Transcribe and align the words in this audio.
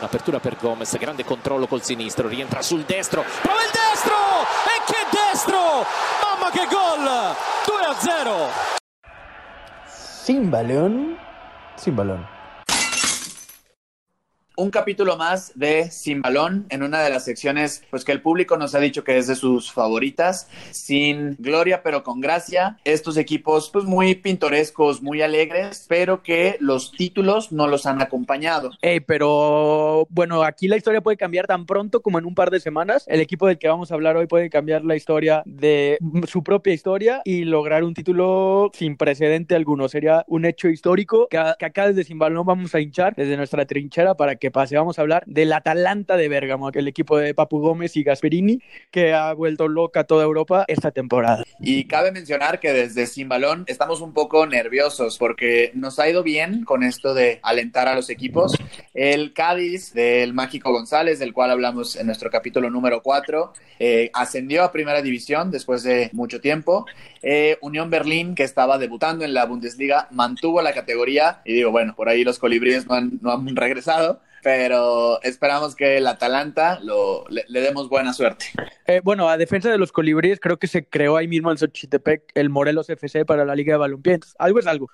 Apertura 0.00 0.38
per 0.38 0.56
Gomez, 0.56 0.96
grande 0.96 1.24
controllo 1.24 1.66
col 1.66 1.82
sinistro, 1.82 2.28
rientra 2.28 2.62
sul 2.62 2.82
destro, 2.82 3.24
prova 3.42 3.60
il 3.62 3.70
destro! 3.72 4.14
E 4.14 4.80
che 4.86 5.06
destro! 5.10 5.84
Mamma 6.22 6.50
che 6.52 6.66
gol! 6.70 7.34
2 7.66 7.80
a 7.84 7.94
0! 7.98 8.76
Un 14.58 14.70
capítulo 14.70 15.16
más 15.16 15.52
de 15.54 15.88
Sin 15.88 16.20
Balón 16.20 16.66
en 16.70 16.82
una 16.82 17.00
de 17.00 17.10
las 17.10 17.24
secciones 17.24 17.84
pues 17.90 18.04
que 18.04 18.10
el 18.10 18.20
público 18.20 18.56
nos 18.56 18.74
ha 18.74 18.80
dicho 18.80 19.04
que 19.04 19.16
es 19.16 19.28
de 19.28 19.36
sus 19.36 19.72
favoritas, 19.72 20.48
sin 20.72 21.36
gloria 21.38 21.84
pero 21.84 22.02
con 22.02 22.20
gracia. 22.20 22.76
Estos 22.84 23.16
equipos 23.16 23.70
pues 23.70 23.84
muy 23.84 24.16
pintorescos, 24.16 25.00
muy 25.00 25.22
alegres, 25.22 25.86
pero 25.88 26.24
que 26.24 26.56
los 26.58 26.90
títulos 26.90 27.52
no 27.52 27.68
los 27.68 27.86
han 27.86 28.02
acompañado. 28.02 28.70
Hey, 28.82 28.98
pero 28.98 30.08
bueno, 30.10 30.42
aquí 30.42 30.66
la 30.66 30.76
historia 30.76 31.02
puede 31.02 31.16
cambiar 31.16 31.46
tan 31.46 31.64
pronto 31.64 32.02
como 32.02 32.18
en 32.18 32.26
un 32.26 32.34
par 32.34 32.50
de 32.50 32.58
semanas. 32.58 33.04
El 33.06 33.20
equipo 33.20 33.46
del 33.46 33.58
que 33.58 33.68
vamos 33.68 33.92
a 33.92 33.94
hablar 33.94 34.16
hoy 34.16 34.26
puede 34.26 34.50
cambiar 34.50 34.84
la 34.84 34.96
historia 34.96 35.44
de 35.46 35.98
su 36.26 36.42
propia 36.42 36.74
historia 36.74 37.22
y 37.24 37.44
lograr 37.44 37.84
un 37.84 37.94
título 37.94 38.72
sin 38.74 38.96
precedente 38.96 39.54
alguno. 39.54 39.88
Sería 39.88 40.24
un 40.26 40.44
hecho 40.44 40.68
histórico 40.68 41.28
que, 41.30 41.40
que 41.60 41.64
acá 41.64 41.86
desde 41.86 42.02
Sin 42.02 42.18
Balón 42.18 42.44
vamos 42.44 42.74
a 42.74 42.80
hinchar 42.80 43.14
desde 43.14 43.36
nuestra 43.36 43.64
trinchera 43.64 44.16
para 44.16 44.34
que 44.34 44.47
pase. 44.50 44.76
Vamos 44.76 44.98
a 44.98 45.02
hablar 45.02 45.22
del 45.26 45.52
Atalanta 45.52 46.16
de 46.16 46.28
Bérgamo, 46.28 46.70
el 46.70 46.88
equipo 46.88 47.18
de 47.18 47.34
Papu 47.34 47.60
Gómez 47.60 47.96
y 47.96 48.02
Gasperini, 48.02 48.60
que 48.90 49.12
ha 49.12 49.32
vuelto 49.32 49.68
loca 49.68 50.04
toda 50.04 50.24
Europa 50.24 50.64
esta 50.68 50.90
temporada. 50.90 51.44
Y 51.60 51.84
cabe 51.84 52.12
mencionar 52.12 52.60
que 52.60 52.72
desde 52.72 53.06
Sin 53.06 53.28
Balón 53.28 53.64
estamos 53.66 54.00
un 54.00 54.12
poco 54.12 54.46
nerviosos 54.46 55.18
porque 55.18 55.72
nos 55.74 55.98
ha 55.98 56.08
ido 56.08 56.22
bien 56.22 56.64
con 56.64 56.82
esto 56.82 57.14
de 57.14 57.40
alentar 57.42 57.88
a 57.88 57.94
los 57.94 58.10
equipos. 58.10 58.56
El 58.94 59.32
Cádiz 59.32 59.92
del 59.92 60.34
Mágico 60.34 60.72
González, 60.72 61.18
del 61.18 61.32
cual 61.32 61.50
hablamos 61.50 61.96
en 61.96 62.06
nuestro 62.06 62.30
capítulo 62.30 62.70
número 62.70 63.02
4, 63.02 63.52
eh, 63.78 64.10
ascendió 64.14 64.64
a 64.64 64.72
Primera 64.72 65.02
División 65.02 65.50
después 65.50 65.82
de 65.82 66.10
mucho 66.12 66.40
tiempo. 66.40 66.86
Eh, 67.22 67.58
Unión 67.60 67.90
Berlín, 67.90 68.34
que 68.34 68.44
estaba 68.44 68.78
debutando 68.78 69.24
en 69.24 69.34
la 69.34 69.46
Bundesliga, 69.46 70.08
mantuvo 70.10 70.62
la 70.62 70.72
categoría 70.72 71.40
y 71.44 71.54
digo, 71.54 71.70
bueno, 71.70 71.94
por 71.94 72.08
ahí 72.08 72.24
los 72.24 72.38
colibríes 72.38 72.86
no 72.86 72.94
han, 72.94 73.18
no 73.20 73.32
han 73.32 73.56
regresado 73.56 74.20
pero 74.42 75.20
esperamos 75.22 75.74
que 75.74 75.98
el 75.98 76.06
Atalanta 76.06 76.78
lo, 76.82 77.24
le, 77.28 77.60
demos 77.60 77.88
buena 77.88 78.12
suerte. 78.12 78.46
Eh, 78.86 79.00
bueno, 79.02 79.28
a 79.28 79.36
defensa 79.36 79.70
de 79.70 79.78
los 79.78 79.92
colibríes, 79.92 80.40
creo 80.40 80.58
que 80.58 80.66
se 80.66 80.86
creó 80.86 81.16
ahí 81.16 81.28
mismo 81.28 81.50
en 81.50 81.58
Xochitepec 81.58 82.22
el 82.34 82.50
Morelos 82.50 82.88
FC 82.88 83.24
para 83.24 83.44
la 83.44 83.54
Liga 83.54 83.74
de 83.74 83.78
Balompié. 83.78 84.20
algo 84.38 84.58
es 84.58 84.66
algo. 84.66 84.88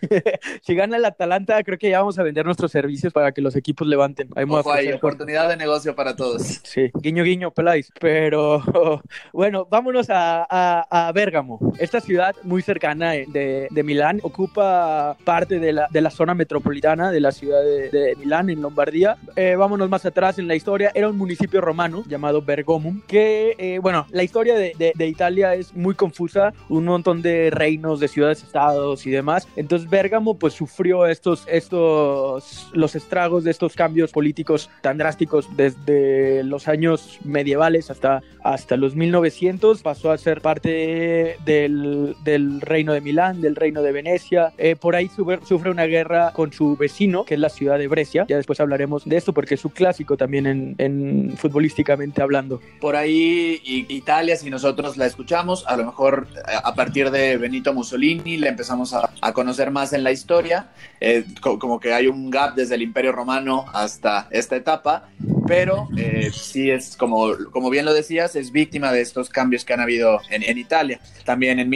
si 0.62 0.74
gana 0.74 0.96
el 0.96 1.04
Atalanta, 1.04 1.62
creo 1.62 1.78
que 1.78 1.90
ya 1.90 2.00
vamos 2.00 2.18
a 2.18 2.22
vender 2.22 2.44
nuestros 2.44 2.72
servicios 2.72 3.12
para 3.12 3.32
que 3.32 3.40
los 3.40 3.56
equipos 3.56 3.86
levanten. 3.86 4.28
Hay, 4.36 4.46
hay 4.72 4.92
oportunidad 4.92 5.48
de 5.48 5.56
negocio 5.56 5.94
para 5.94 6.16
todos. 6.16 6.60
Sí, 6.62 6.90
guiño, 6.94 7.24
guiño, 7.24 7.50
peláis. 7.52 7.90
Pero 8.00 8.62
bueno, 9.32 9.66
vámonos 9.70 10.08
a, 10.10 10.46
a, 10.90 11.12
Bérgamo. 11.12 11.74
Esta 11.78 12.00
ciudad 12.00 12.34
muy 12.42 12.62
cercana 12.62 13.12
de, 13.12 13.68
de, 13.70 13.82
Milán 13.82 14.20
ocupa 14.22 15.16
parte 15.24 15.58
de 15.58 15.72
la, 15.72 15.88
de 15.90 16.00
la 16.00 16.10
zona 16.10 16.34
metropolitana 16.34 17.10
de 17.10 17.20
la 17.20 17.32
ciudad 17.32 17.62
de, 17.62 17.88
de 17.90 18.16
Milán 18.16 18.37
en 18.48 18.62
Lombardía. 18.62 19.16
Eh, 19.34 19.56
vámonos 19.56 19.88
más 19.88 20.06
atrás 20.06 20.38
en 20.38 20.46
la 20.46 20.54
historia. 20.54 20.92
Era 20.94 21.08
un 21.08 21.18
municipio 21.18 21.60
romano 21.60 22.04
llamado 22.06 22.40
Bergomum, 22.40 23.00
que, 23.06 23.54
eh, 23.58 23.78
bueno, 23.80 24.06
la 24.10 24.22
historia 24.22 24.54
de, 24.54 24.92
de, 24.94 25.06
Italia 25.08 25.54
es 25.54 25.74
muy 25.74 25.94
confusa, 25.94 26.52
un 26.68 26.84
montón 26.84 27.22
de 27.22 27.50
reinos, 27.50 27.98
de 27.98 28.08
ciudades, 28.08 28.42
estados 28.42 29.06
y 29.06 29.10
demás. 29.10 29.48
Entonces 29.56 29.90
Bérgamo 29.90 30.38
pues 30.38 30.54
sufrió 30.54 31.06
estos, 31.06 31.44
estos, 31.48 32.68
los 32.72 32.94
estragos 32.94 33.42
de 33.44 33.50
estos 33.50 33.74
cambios 33.74 34.12
políticos 34.12 34.70
tan 34.82 34.98
drásticos 34.98 35.48
desde 35.56 36.44
los 36.44 36.68
años 36.68 37.18
medievales 37.24 37.90
hasta, 37.90 38.22
hasta 38.44 38.76
los 38.76 38.94
1900. 38.94 39.82
Pasó 39.82 40.12
a 40.12 40.18
ser 40.18 40.40
parte 40.42 41.36
del, 41.44 42.14
del 42.22 42.60
reino 42.60 42.92
de 42.92 43.00
Milán, 43.00 43.40
del 43.40 43.56
reino 43.56 43.82
de 43.82 43.92
Venecia. 43.92 44.52
Eh, 44.58 44.76
por 44.76 44.94
ahí 44.94 45.08
sufre 45.08 45.70
una 45.70 45.86
guerra 45.86 46.32
con 46.32 46.52
su 46.52 46.76
vecino, 46.76 47.24
que 47.24 47.34
es 47.34 47.40
la 47.40 47.48
ciudad 47.48 47.78
de 47.78 47.88
Brescia 47.88 48.26
ya 48.28 48.36
después 48.36 48.60
hablaremos 48.60 49.04
de 49.04 49.16
esto 49.16 49.32
porque 49.32 49.54
es 49.54 49.64
un 49.64 49.72
clásico 49.72 50.16
también 50.16 50.46
en, 50.46 50.74
en 50.78 51.36
futbolísticamente 51.36 52.22
hablando. 52.22 52.60
Por 52.80 52.94
ahí 52.94 53.60
Italia, 53.64 54.36
si 54.36 54.50
nosotros 54.50 54.96
la 54.96 55.06
escuchamos, 55.06 55.64
a 55.66 55.76
lo 55.76 55.86
mejor 55.86 56.28
eh, 56.36 56.40
a 56.62 56.74
partir 56.74 57.10
de 57.10 57.36
Benito 57.38 57.72
Mussolini 57.72 58.36
la 58.36 58.48
empezamos 58.48 58.92
a, 58.94 59.10
a 59.20 59.32
conocer 59.32 59.70
más 59.70 59.92
en 59.92 60.04
la 60.04 60.12
historia, 60.12 60.68
eh, 61.00 61.24
como 61.40 61.80
que 61.80 61.92
hay 61.92 62.06
un 62.06 62.30
gap 62.30 62.54
desde 62.54 62.74
el 62.74 62.82
Imperio 62.82 63.12
Romano 63.12 63.64
hasta 63.72 64.28
esta 64.30 64.56
etapa, 64.56 65.08
pero 65.46 65.88
eh, 65.96 66.30
sí 66.32 66.70
es 66.70 66.96
como, 66.96 67.34
como 67.50 67.70
bien 67.70 67.86
lo 67.86 67.94
decías, 67.94 68.36
es 68.36 68.52
víctima 68.52 68.92
de 68.92 69.00
estos 69.00 69.30
cambios 69.30 69.64
que 69.64 69.72
han 69.72 69.80
habido 69.80 70.20
en, 70.28 70.42
en 70.42 70.58
Italia. 70.58 71.00
También 71.24 71.58
en 71.58 71.70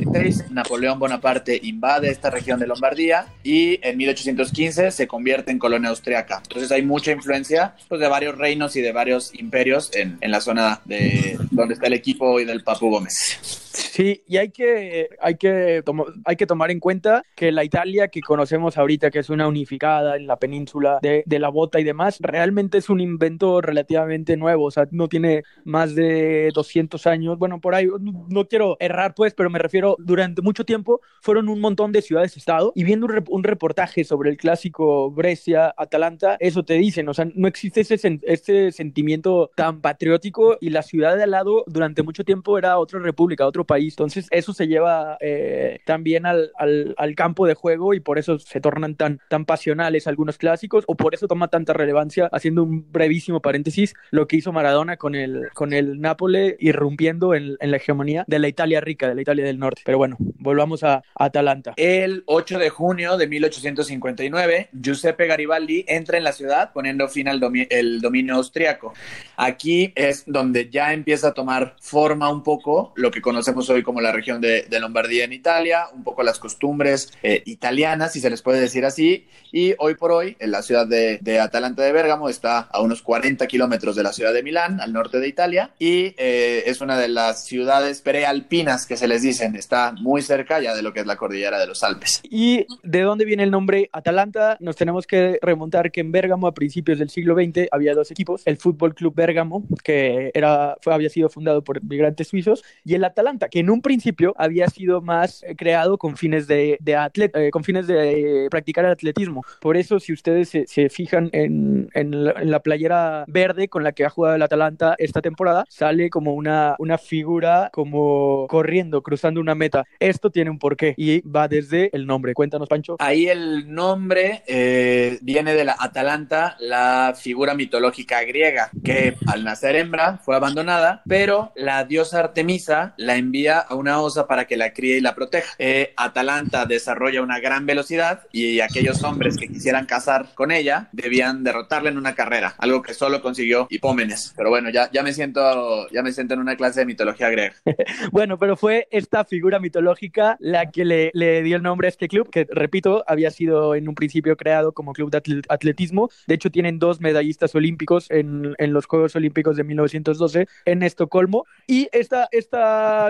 1796 0.00 0.50
Napoleón 0.50 0.98
Bonaparte 0.98 1.58
invade 1.62 2.10
esta 2.10 2.30
región 2.30 2.58
de 2.60 2.66
Lombardía 2.66 3.26
y 3.42 3.78
en 3.86 3.96
1815 3.96 4.90
se 4.90 5.06
convierte 5.06 5.50
en 5.50 5.58
colonia 5.58 5.90
austriaca. 5.90 6.40
Entonces 6.42 6.70
hay 6.72 6.82
mucha 6.82 7.12
influencia 7.12 7.74
pues, 7.88 8.00
de 8.00 8.08
varios 8.08 8.36
reinos 8.36 8.76
y 8.76 8.80
de 8.80 8.92
varios 8.92 9.34
imperios 9.34 9.90
en, 9.94 10.18
en 10.20 10.30
la 10.30 10.40
zona 10.40 10.80
de 10.84 11.38
donde 11.50 11.74
está 11.74 11.86
el 11.86 11.94
equipo 11.94 12.40
y 12.40 12.44
del 12.44 12.62
Papu 12.62 12.90
Gómez. 12.90 13.69
Sí, 13.72 14.22
y 14.26 14.36
hay 14.38 14.50
que, 14.50 15.10
hay, 15.20 15.36
que 15.36 15.82
hay 16.24 16.36
que 16.36 16.46
tomar 16.46 16.70
en 16.70 16.80
cuenta 16.80 17.22
que 17.36 17.52
la 17.52 17.62
Italia 17.62 18.08
que 18.08 18.20
conocemos 18.20 18.76
ahorita, 18.76 19.10
que 19.10 19.20
es 19.20 19.30
una 19.30 19.46
unificada 19.46 20.16
en 20.16 20.26
la 20.26 20.38
península 20.38 20.98
de, 21.02 21.22
de, 21.24 21.38
la 21.38 21.50
bota 21.50 21.78
y 21.78 21.84
demás, 21.84 22.18
realmente 22.20 22.78
es 22.78 22.90
un 22.90 23.00
invento 23.00 23.60
relativamente 23.60 24.36
nuevo, 24.36 24.64
o 24.64 24.70
sea, 24.70 24.88
no 24.90 25.08
tiene 25.08 25.44
más 25.64 25.94
de 25.94 26.50
200 26.52 27.06
años, 27.06 27.38
bueno, 27.38 27.60
por 27.60 27.74
ahí, 27.74 27.86
no, 28.00 28.48
quiero 28.48 28.76
errar 28.80 29.14
pues, 29.14 29.34
pero 29.34 29.50
me 29.50 29.58
refiero, 29.58 29.96
durante 30.00 30.42
mucho 30.42 30.64
tiempo 30.64 31.00
fueron 31.20 31.48
un 31.48 31.60
montón 31.60 31.92
de 31.92 32.02
ciudades-estado 32.02 32.72
y 32.74 32.84
viendo 32.84 33.06
un, 33.06 33.24
un, 33.28 33.44
reportaje 33.44 34.04
sobre 34.04 34.30
el 34.30 34.36
clásico 34.36 35.10
Brescia-Atalanta, 35.12 36.36
eso 36.40 36.64
te 36.64 36.74
dicen, 36.74 37.08
o 37.08 37.14
sea, 37.14 37.26
no 37.34 37.46
existe 37.46 37.82
ese, 37.82 38.20
ese 38.22 38.72
sentimiento 38.72 39.50
tan 39.54 39.80
patriótico 39.80 40.58
y 40.60 40.70
la 40.70 40.82
ciudad 40.82 41.16
de 41.16 41.22
al 41.22 41.30
lado 41.30 41.64
durante 41.66 42.02
mucho 42.02 42.24
tiempo 42.24 42.58
era 42.58 42.78
otra 42.78 42.98
república, 42.98 43.46
otro 43.46 43.59
país. 43.64 43.94
Entonces, 43.94 44.26
eso 44.30 44.52
se 44.52 44.66
lleva 44.66 45.16
eh, 45.20 45.80
también 45.84 46.26
al, 46.26 46.52
al, 46.56 47.14
campo 47.14 47.46
de 47.46 47.54
juego 47.54 47.94
y 47.94 48.00
por 48.00 48.18
eso 48.18 48.38
se 48.38 48.60
tornan 48.60 48.94
tan, 48.94 49.20
tan 49.28 49.44
pasionales 49.44 50.06
algunos 50.06 50.38
clásicos 50.38 50.84
o 50.86 50.94
por 50.94 51.14
eso 51.14 51.28
toma 51.28 51.48
tanta 51.48 51.72
relevancia, 51.72 52.28
haciendo 52.32 52.62
un 52.62 52.90
brevísimo 52.90 53.40
paréntesis, 53.40 53.94
lo 54.10 54.26
que 54.26 54.36
hizo 54.36 54.52
Maradona 54.52 54.96
con 54.96 55.14
el, 55.14 55.48
con 55.54 55.72
el 55.72 56.00
Nápoles, 56.00 56.56
irrumpiendo 56.58 57.34
en, 57.34 57.56
en 57.60 57.70
la 57.70 57.76
hegemonía 57.76 58.24
de 58.26 58.38
la 58.38 58.48
Italia 58.48 58.80
rica, 58.80 59.08
de 59.08 59.14
la 59.14 59.22
Italia 59.22 59.44
del 59.44 59.58
norte. 59.58 59.82
Pero 59.84 59.98
bueno, 59.98 60.16
volvamos 60.18 60.84
a, 60.84 61.02
a 61.14 61.24
Atalanta. 61.24 61.74
El 61.76 62.22
8 62.26 62.58
de 62.58 62.70
junio 62.70 63.16
de 63.16 63.26
1859, 63.26 64.68
Giuseppe 64.72 65.26
Garibaldi 65.26 65.84
entra 65.88 66.18
en 66.18 66.24
la 66.24 66.32
ciudad 66.32 66.72
poniendo 66.72 67.08
fin 67.08 67.28
al 67.28 67.40
domi 67.40 67.66
el 67.70 68.00
dominio 68.00 68.36
austriaco. 68.36 68.92
Aquí 69.36 69.92
es 69.94 70.24
donde 70.26 70.70
ya 70.70 70.92
empieza 70.92 71.28
a 71.28 71.34
tomar 71.34 71.76
forma 71.80 72.30
un 72.30 72.42
poco 72.42 72.92
lo 72.96 73.10
que 73.10 73.20
conocemos 73.20 73.49
hoy 73.68 73.82
como 73.82 74.00
la 74.00 74.12
región 74.12 74.40
de, 74.40 74.62
de 74.62 74.80
Lombardía 74.80 75.24
en 75.24 75.32
Italia, 75.32 75.84
un 75.92 76.02
poco 76.04 76.22
las 76.22 76.38
costumbres 76.38 77.12
eh, 77.22 77.42
italianas, 77.46 78.12
si 78.12 78.20
se 78.20 78.30
les 78.30 78.42
puede 78.42 78.60
decir 78.60 78.84
así, 78.84 79.26
y 79.52 79.74
hoy 79.78 79.94
por 79.94 80.12
hoy 80.12 80.36
en 80.40 80.50
la 80.50 80.62
ciudad 80.62 80.86
de, 80.86 81.18
de 81.20 81.40
Atalanta 81.40 81.82
de 81.82 81.92
Bérgamo 81.92 82.28
está 82.28 82.60
a 82.60 82.80
unos 82.80 83.02
40 83.02 83.46
kilómetros 83.46 83.96
de 83.96 84.02
la 84.02 84.12
ciudad 84.12 84.32
de 84.32 84.42
Milán, 84.42 84.80
al 84.80 84.92
norte 84.92 85.18
de 85.18 85.28
Italia, 85.28 85.70
y 85.78 86.14
eh, 86.16 86.64
es 86.66 86.80
una 86.80 86.98
de 86.98 87.08
las 87.08 87.44
ciudades 87.44 88.00
prealpinas 88.00 88.86
que 88.86 88.96
se 88.96 89.08
les 89.08 89.22
dicen, 89.22 89.56
está 89.56 89.92
muy 89.92 90.22
cerca 90.22 90.60
ya 90.60 90.74
de 90.74 90.82
lo 90.82 90.92
que 90.92 91.00
es 91.00 91.06
la 91.06 91.16
cordillera 91.16 91.58
de 91.58 91.66
los 91.66 91.82
Alpes. 91.82 92.20
¿Y 92.24 92.66
de 92.82 93.02
dónde 93.02 93.24
viene 93.24 93.42
el 93.42 93.50
nombre 93.50 93.90
Atalanta? 93.92 94.56
Nos 94.60 94.76
tenemos 94.76 95.06
que 95.06 95.38
remontar 95.42 95.90
que 95.90 96.00
en 96.00 96.12
Bérgamo 96.12 96.46
a 96.46 96.54
principios 96.54 96.98
del 96.98 97.10
siglo 97.10 97.34
XX 97.34 97.68
había 97.70 97.94
dos 97.94 98.10
equipos, 98.10 98.42
el 98.44 98.56
Fútbol 98.56 98.94
Club 98.94 99.14
Bérgamo, 99.14 99.64
que 99.82 100.30
era, 100.34 100.76
fue, 100.80 100.94
había 100.94 101.10
sido 101.10 101.28
fundado 101.28 101.62
por 101.62 101.82
migrantes 101.82 102.28
suizos, 102.28 102.64
y 102.84 102.94
el 102.94 103.04
Atalanta, 103.04 103.39
que 103.48 103.60
en 103.60 103.70
un 103.70 103.82
principio 103.82 104.34
había 104.36 104.68
sido 104.68 105.00
más 105.00 105.42
eh, 105.42 105.54
creado 105.56 105.98
con 105.98 106.16
fines 106.16 106.46
de, 106.46 106.78
de 106.80 107.10
eh, 107.14 107.50
con 107.50 107.64
fines 107.64 107.86
de 107.86 108.44
eh, 108.44 108.50
practicar 108.50 108.84
el 108.84 108.92
atletismo. 108.92 109.44
Por 109.60 109.76
eso, 109.76 110.00
si 110.00 110.12
ustedes 110.12 110.48
se, 110.48 110.66
se 110.66 110.88
fijan 110.88 111.30
en, 111.32 111.88
en, 111.94 112.24
la, 112.24 112.32
en, 112.32 112.50
la, 112.50 112.60
playera 112.60 113.24
verde 113.26 113.68
con 113.68 113.82
la 113.82 113.92
que 113.92 114.04
ha 114.04 114.10
jugado 114.10 114.36
el 114.36 114.42
Atalanta 114.42 114.94
esta 114.98 115.22
temporada, 115.22 115.64
sale 115.68 116.10
como 116.10 116.34
una, 116.34 116.76
una 116.78 116.98
figura 116.98 117.70
como 117.72 118.46
corriendo, 118.48 119.02
cruzando 119.02 119.40
una 119.40 119.54
meta. 119.54 119.84
Esto 119.98 120.30
tiene 120.30 120.50
un 120.50 120.58
porqué 120.58 120.94
y 120.96 121.20
va 121.22 121.48
desde 121.48 121.90
el 121.94 122.06
nombre. 122.06 122.34
Cuéntanos, 122.34 122.68
Pancho. 122.68 122.96
Ahí 122.98 123.28
el 123.28 123.72
nombre 123.72 124.42
eh, 124.46 125.18
viene 125.22 125.54
de 125.54 125.64
la 125.64 125.76
Atalanta, 125.78 126.56
la 126.60 127.14
figura 127.16 127.54
mitológica 127.54 128.22
griega, 128.24 128.70
que 128.84 129.16
al 129.26 129.44
nacer 129.44 129.76
hembra 129.76 130.18
fue 130.18 130.36
abandonada, 130.36 131.02
pero 131.06 131.52
la 131.56 131.84
diosa 131.84 132.20
Artemisa 132.20 132.94
la 132.96 133.16
envía 133.30 133.60
a 133.60 133.76
una 133.76 134.00
osa 134.00 134.26
para 134.26 134.46
que 134.46 134.56
la 134.56 134.72
críe 134.72 134.98
y 134.98 135.00
la 135.00 135.14
proteja. 135.14 135.54
Eh, 135.58 135.94
Atalanta 135.96 136.66
desarrolla 136.66 137.22
una 137.22 137.38
gran 137.38 137.64
velocidad 137.64 138.26
y 138.32 138.58
aquellos 138.58 139.04
hombres 139.04 139.36
que 139.36 139.46
quisieran 139.46 139.86
cazar 139.86 140.34
con 140.34 140.50
ella 140.50 140.88
debían 140.90 141.44
derrotarla 141.44 141.90
en 141.90 141.96
una 141.96 142.16
carrera, 142.16 142.56
algo 142.58 142.82
que 142.82 142.92
solo 142.92 143.22
consiguió 143.22 143.68
Hipómenes. 143.70 144.34
Pero 144.36 144.50
bueno, 144.50 144.68
ya, 144.70 144.90
ya 144.90 145.04
me 145.04 145.12
siento 145.12 145.88
ya 145.92 146.02
me 146.02 146.12
siento 146.12 146.34
en 146.34 146.40
una 146.40 146.56
clase 146.56 146.80
de 146.80 146.86
mitología 146.86 147.30
griega. 147.30 147.54
bueno, 148.12 148.36
pero 148.36 148.56
fue 148.56 148.88
esta 148.90 149.24
figura 149.24 149.60
mitológica 149.60 150.36
la 150.40 150.70
que 150.70 150.84
le, 150.84 151.10
le, 151.14 151.42
dio 151.42 151.56
el 151.56 151.62
nombre 151.62 151.86
a 151.86 151.90
este 151.90 152.08
club, 152.08 152.30
que 152.30 152.48
repito, 152.50 153.04
había 153.06 153.30
sido 153.30 153.76
en 153.76 153.88
un 153.88 153.94
principio 153.94 154.36
creado 154.36 154.72
como 154.72 154.92
club 154.92 155.10
de 155.10 155.42
atletismo. 155.48 156.10
De 156.26 156.34
hecho, 156.34 156.50
tienen 156.50 156.80
dos 156.80 157.00
medallistas 157.00 157.54
olímpicos 157.54 158.10
en, 158.10 158.54
en 158.58 158.72
los 158.72 158.86
Juegos 158.86 159.14
Olímpicos 159.14 159.56
de 159.56 159.64
1912 159.64 160.48
en 160.64 160.82
Estocolmo. 160.82 161.44
Y 161.66 161.88
esta, 161.92 162.28
esta 162.32 163.06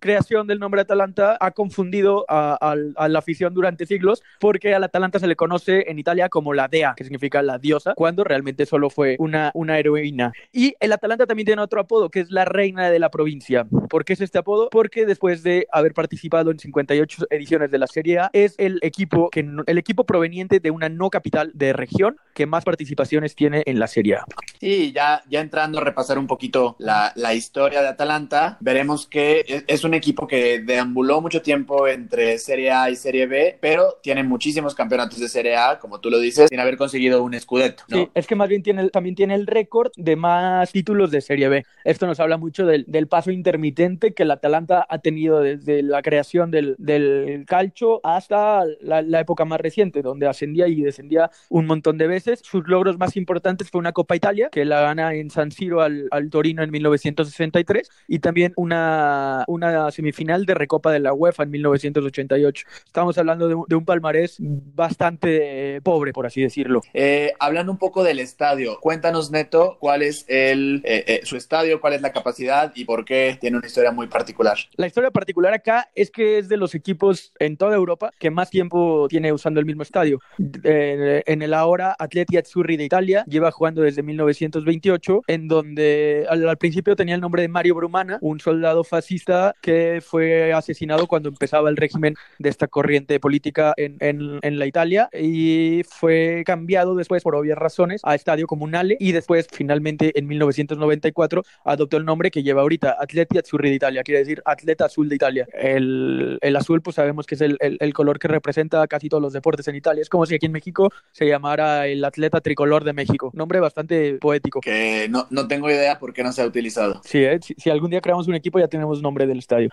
creación 0.00 0.46
del 0.46 0.58
nombre 0.58 0.80
Atalanta 0.80 1.36
ha 1.40 1.50
confundido 1.52 2.24
a, 2.28 2.58
a, 2.60 2.76
a 2.96 3.08
la 3.08 3.18
afición 3.18 3.54
durante 3.54 3.86
siglos, 3.86 4.22
porque 4.40 4.74
al 4.74 4.84
Atalanta 4.84 5.18
se 5.18 5.26
le 5.26 5.36
conoce 5.36 5.90
en 5.90 5.98
Italia 5.98 6.28
como 6.28 6.54
la 6.54 6.68
Dea, 6.68 6.94
que 6.96 7.04
significa 7.04 7.42
la 7.42 7.58
diosa, 7.58 7.94
cuando 7.94 8.24
realmente 8.24 8.66
solo 8.66 8.90
fue 8.90 9.16
una, 9.18 9.50
una 9.54 9.78
heroína. 9.78 10.32
Y 10.52 10.74
el 10.80 10.92
Atalanta 10.92 11.26
también 11.26 11.46
tiene 11.46 11.62
otro 11.62 11.80
apodo, 11.80 12.10
que 12.10 12.20
es 12.20 12.30
la 12.30 12.44
reina 12.44 12.90
de 12.90 12.98
la 12.98 13.10
provincia. 13.10 13.66
¿Por 13.88 14.04
qué 14.04 14.14
es 14.14 14.20
este 14.20 14.38
apodo? 14.38 14.68
Porque 14.70 15.06
después 15.06 15.42
de 15.42 15.66
haber 15.72 15.94
participado 15.94 16.50
en 16.50 16.58
58 16.58 17.26
ediciones 17.30 17.70
de 17.70 17.78
la 17.78 17.86
Serie 17.86 18.18
A, 18.18 18.30
es 18.32 18.54
el 18.58 18.78
equipo, 18.82 19.30
que, 19.30 19.48
el 19.66 19.78
equipo 19.78 20.04
proveniente 20.04 20.60
de 20.60 20.70
una 20.70 20.88
no 20.88 21.10
capital 21.10 21.50
de 21.54 21.72
región 21.72 22.16
que 22.34 22.46
más 22.46 22.64
participaciones 22.64 23.34
tiene 23.34 23.62
en 23.66 23.78
la 23.78 23.86
Serie 23.86 24.16
A. 24.16 24.24
Sí, 24.60 24.92
ya, 24.92 25.22
ya 25.28 25.40
entrando 25.40 25.78
a 25.78 25.84
repasar 25.84 26.18
un 26.18 26.26
poquito 26.26 26.76
la, 26.78 27.12
la 27.16 27.34
historia 27.34 27.82
de 27.82 27.88
Atalanta, 27.88 28.56
veremos 28.60 29.06
que 29.06 29.31
es 29.40 29.84
un 29.84 29.94
equipo 29.94 30.26
que 30.26 30.60
deambuló 30.60 31.20
mucho 31.20 31.42
tiempo 31.42 31.88
entre 31.88 32.38
Serie 32.38 32.70
A 32.70 32.90
y 32.90 32.96
Serie 32.96 33.26
B, 33.26 33.58
pero 33.60 33.98
tiene 34.02 34.22
muchísimos 34.22 34.74
campeonatos 34.74 35.18
de 35.18 35.28
Serie 35.28 35.56
A, 35.56 35.78
como 35.78 36.00
tú 36.00 36.10
lo 36.10 36.18
dices, 36.18 36.48
sin 36.48 36.60
haber 36.60 36.76
conseguido 36.76 37.22
un 37.22 37.34
escudeto. 37.34 37.84
¿no? 37.88 37.96
Sí, 37.96 38.08
es 38.14 38.26
que 38.26 38.34
más 38.34 38.48
bien 38.48 38.62
tiene, 38.62 38.90
también 38.90 39.14
tiene 39.14 39.34
el 39.34 39.46
récord 39.46 39.92
de 39.96 40.16
más 40.16 40.72
títulos 40.72 41.10
de 41.10 41.20
Serie 41.20 41.48
B. 41.48 41.64
Esto 41.84 42.06
nos 42.06 42.20
habla 42.20 42.36
mucho 42.36 42.66
del, 42.66 42.86
paso 43.08 43.30
intermitente 43.30 44.14
que 44.14 44.22
el 44.22 44.30
Atalanta 44.30 44.86
ha 44.88 44.98
tenido 44.98 45.40
desde 45.40 45.82
la 45.82 46.02
creación 46.02 46.50
del, 46.50 46.76
del 46.78 47.44
calcio 47.46 48.00
hasta 48.04 48.64
la, 48.80 49.02
la, 49.02 49.20
época 49.20 49.44
más 49.44 49.60
reciente, 49.60 50.02
donde 50.02 50.26
ascendía 50.26 50.68
y 50.68 50.80
descendía 50.80 51.30
un 51.48 51.66
montón 51.66 51.98
de 51.98 52.06
veces. 52.06 52.40
Sus 52.42 52.66
logros 52.68 52.98
más 52.98 53.16
importantes 53.16 53.70
fue 53.70 53.80
una 53.80 53.92
Copa 53.92 54.16
Italia, 54.16 54.48
que 54.50 54.64
la 54.64 54.80
gana 54.80 55.14
en 55.14 55.30
San 55.30 55.50
Siro 55.50 55.82
al, 55.82 56.08
al 56.10 56.30
Torino 56.30 56.62
en 56.62 56.70
1963, 56.70 57.90
y 58.08 58.20
también 58.20 58.52
una, 58.56 59.21
una 59.46 59.90
semifinal 59.90 60.46
de 60.46 60.54
Recopa 60.54 60.92
de 60.92 61.00
la 61.00 61.12
UEFA 61.12 61.44
en 61.44 61.50
1988. 61.50 62.66
Estamos 62.86 63.18
hablando 63.18 63.48
de, 63.48 63.56
de 63.66 63.74
un 63.74 63.84
palmarés 63.84 64.36
bastante 64.38 65.80
pobre, 65.82 66.12
por 66.12 66.26
así 66.26 66.42
decirlo. 66.42 66.80
Eh, 66.94 67.32
hablando 67.38 67.72
un 67.72 67.78
poco 67.78 68.02
del 68.02 68.18
estadio, 68.18 68.78
cuéntanos, 68.80 69.30
Neto, 69.30 69.76
cuál 69.80 70.02
es 70.02 70.24
el, 70.28 70.82
eh, 70.84 71.04
eh, 71.06 71.20
su 71.24 71.36
estadio, 71.36 71.80
cuál 71.80 71.94
es 71.94 72.02
la 72.02 72.12
capacidad 72.12 72.72
y 72.74 72.84
por 72.84 73.04
qué 73.04 73.36
tiene 73.40 73.58
una 73.58 73.66
historia 73.66 73.92
muy 73.92 74.06
particular. 74.06 74.58
La 74.76 74.86
historia 74.86 75.10
particular 75.10 75.54
acá 75.54 75.90
es 75.94 76.10
que 76.10 76.38
es 76.38 76.48
de 76.48 76.56
los 76.56 76.74
equipos 76.74 77.32
en 77.38 77.56
toda 77.56 77.74
Europa 77.74 78.10
que 78.18 78.30
más 78.30 78.50
tiempo 78.50 79.06
tiene 79.08 79.32
usando 79.32 79.60
el 79.60 79.66
mismo 79.66 79.82
estadio. 79.82 80.20
Eh, 80.64 81.22
en 81.26 81.42
el 81.42 81.54
ahora 81.54 81.96
Atleti 81.98 82.36
Azzurri 82.36 82.76
de 82.76 82.84
Italia 82.84 83.24
lleva 83.26 83.50
jugando 83.50 83.82
desde 83.82 84.02
1928, 84.02 85.22
en 85.26 85.48
donde 85.48 86.26
al, 86.28 86.48
al, 86.48 86.56
principio 86.58 86.96
tenía 86.96 87.14
el 87.14 87.20
nombre 87.20 87.42
de 87.42 87.48
Mario 87.48 87.74
Brumana, 87.74 88.18
un 88.20 88.40
soldado 88.40 88.84
fascista 89.12 89.54
que 89.60 90.02
fue 90.04 90.52
asesinado 90.52 91.06
cuando 91.06 91.28
empezaba 91.28 91.68
el 91.68 91.76
régimen 91.76 92.14
de 92.38 92.48
esta 92.48 92.66
corriente 92.66 93.20
política 93.20 93.74
en, 93.76 93.96
en, 94.00 94.38
en 94.42 94.58
la 94.58 94.66
Italia 94.66 95.08
y 95.12 95.82
fue 95.88 96.42
cambiado 96.46 96.94
después 96.94 97.22
por 97.22 97.34
obvias 97.34 97.58
razones 97.58 98.00
a 98.04 98.14
Estadio 98.14 98.46
Comunale 98.46 98.96
y 98.98 99.12
después 99.12 99.46
finalmente 99.52 100.18
en 100.18 100.26
1994 100.26 101.42
adoptó 101.64 101.96
el 101.98 102.04
nombre 102.04 102.30
que 102.30 102.42
lleva 102.42 102.62
ahorita 102.62 102.96
Atleti 102.98 103.38
Azzurri 103.38 103.68
de 103.70 103.76
Italia, 103.76 104.02
quiere 104.02 104.20
decir 104.20 104.42
atleta 104.44 104.86
azul 104.86 105.08
de 105.08 105.16
Italia. 105.16 105.46
El, 105.52 106.38
el 106.40 106.56
azul 106.56 106.80
pues 106.80 106.96
sabemos 106.96 107.26
que 107.26 107.34
es 107.34 107.40
el, 107.42 107.56
el, 107.60 107.76
el, 107.80 107.92
color 107.92 108.18
que 108.18 108.28
representa 108.28 108.86
casi 108.86 109.08
todos 109.08 109.22
los 109.22 109.32
deportes 109.32 109.68
en 109.68 109.76
Italia. 109.76 110.00
Es 110.00 110.08
como 110.08 110.24
si 110.24 110.34
aquí 110.34 110.46
en 110.46 110.52
México 110.52 110.90
se 111.12 111.26
llamara 111.26 111.86
el 111.86 112.04
atleta 112.04 112.40
tricolor 112.40 112.84
de 112.84 112.92
México. 112.92 113.30
Nombre 113.34 113.60
bastante 113.60 114.14
poético. 114.14 114.60
Que 114.60 115.08
no, 115.10 115.26
no 115.30 115.46
tengo 115.48 115.70
idea 115.70 115.98
por 115.98 116.12
qué 116.12 116.22
no 116.22 116.32
se 116.32 116.42
ha 116.42 116.46
utilizado. 116.46 117.00
Sí, 117.04 117.18
¿eh? 117.18 117.38
si, 117.42 117.54
si 117.58 117.70
algún 117.70 117.90
día 117.90 118.00
creamos 118.00 118.26
un 118.28 118.34
equipo 118.34 118.58
ya 118.58 118.68
tenemos 118.68 119.01
nombre 119.02 119.26
del 119.26 119.38
estadio. 119.38 119.70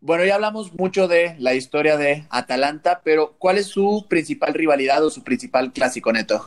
Bueno, 0.00 0.24
ya 0.24 0.34
hablamos 0.34 0.74
mucho 0.74 1.06
de 1.06 1.36
la 1.38 1.54
historia 1.54 1.96
de 1.96 2.24
Atalanta, 2.28 3.02
pero 3.04 3.36
¿cuál 3.38 3.58
es 3.58 3.66
su 3.66 4.06
principal 4.08 4.52
rivalidad 4.52 5.04
o 5.04 5.10
su 5.10 5.22
principal 5.22 5.72
clásico 5.72 6.12
neto? 6.12 6.44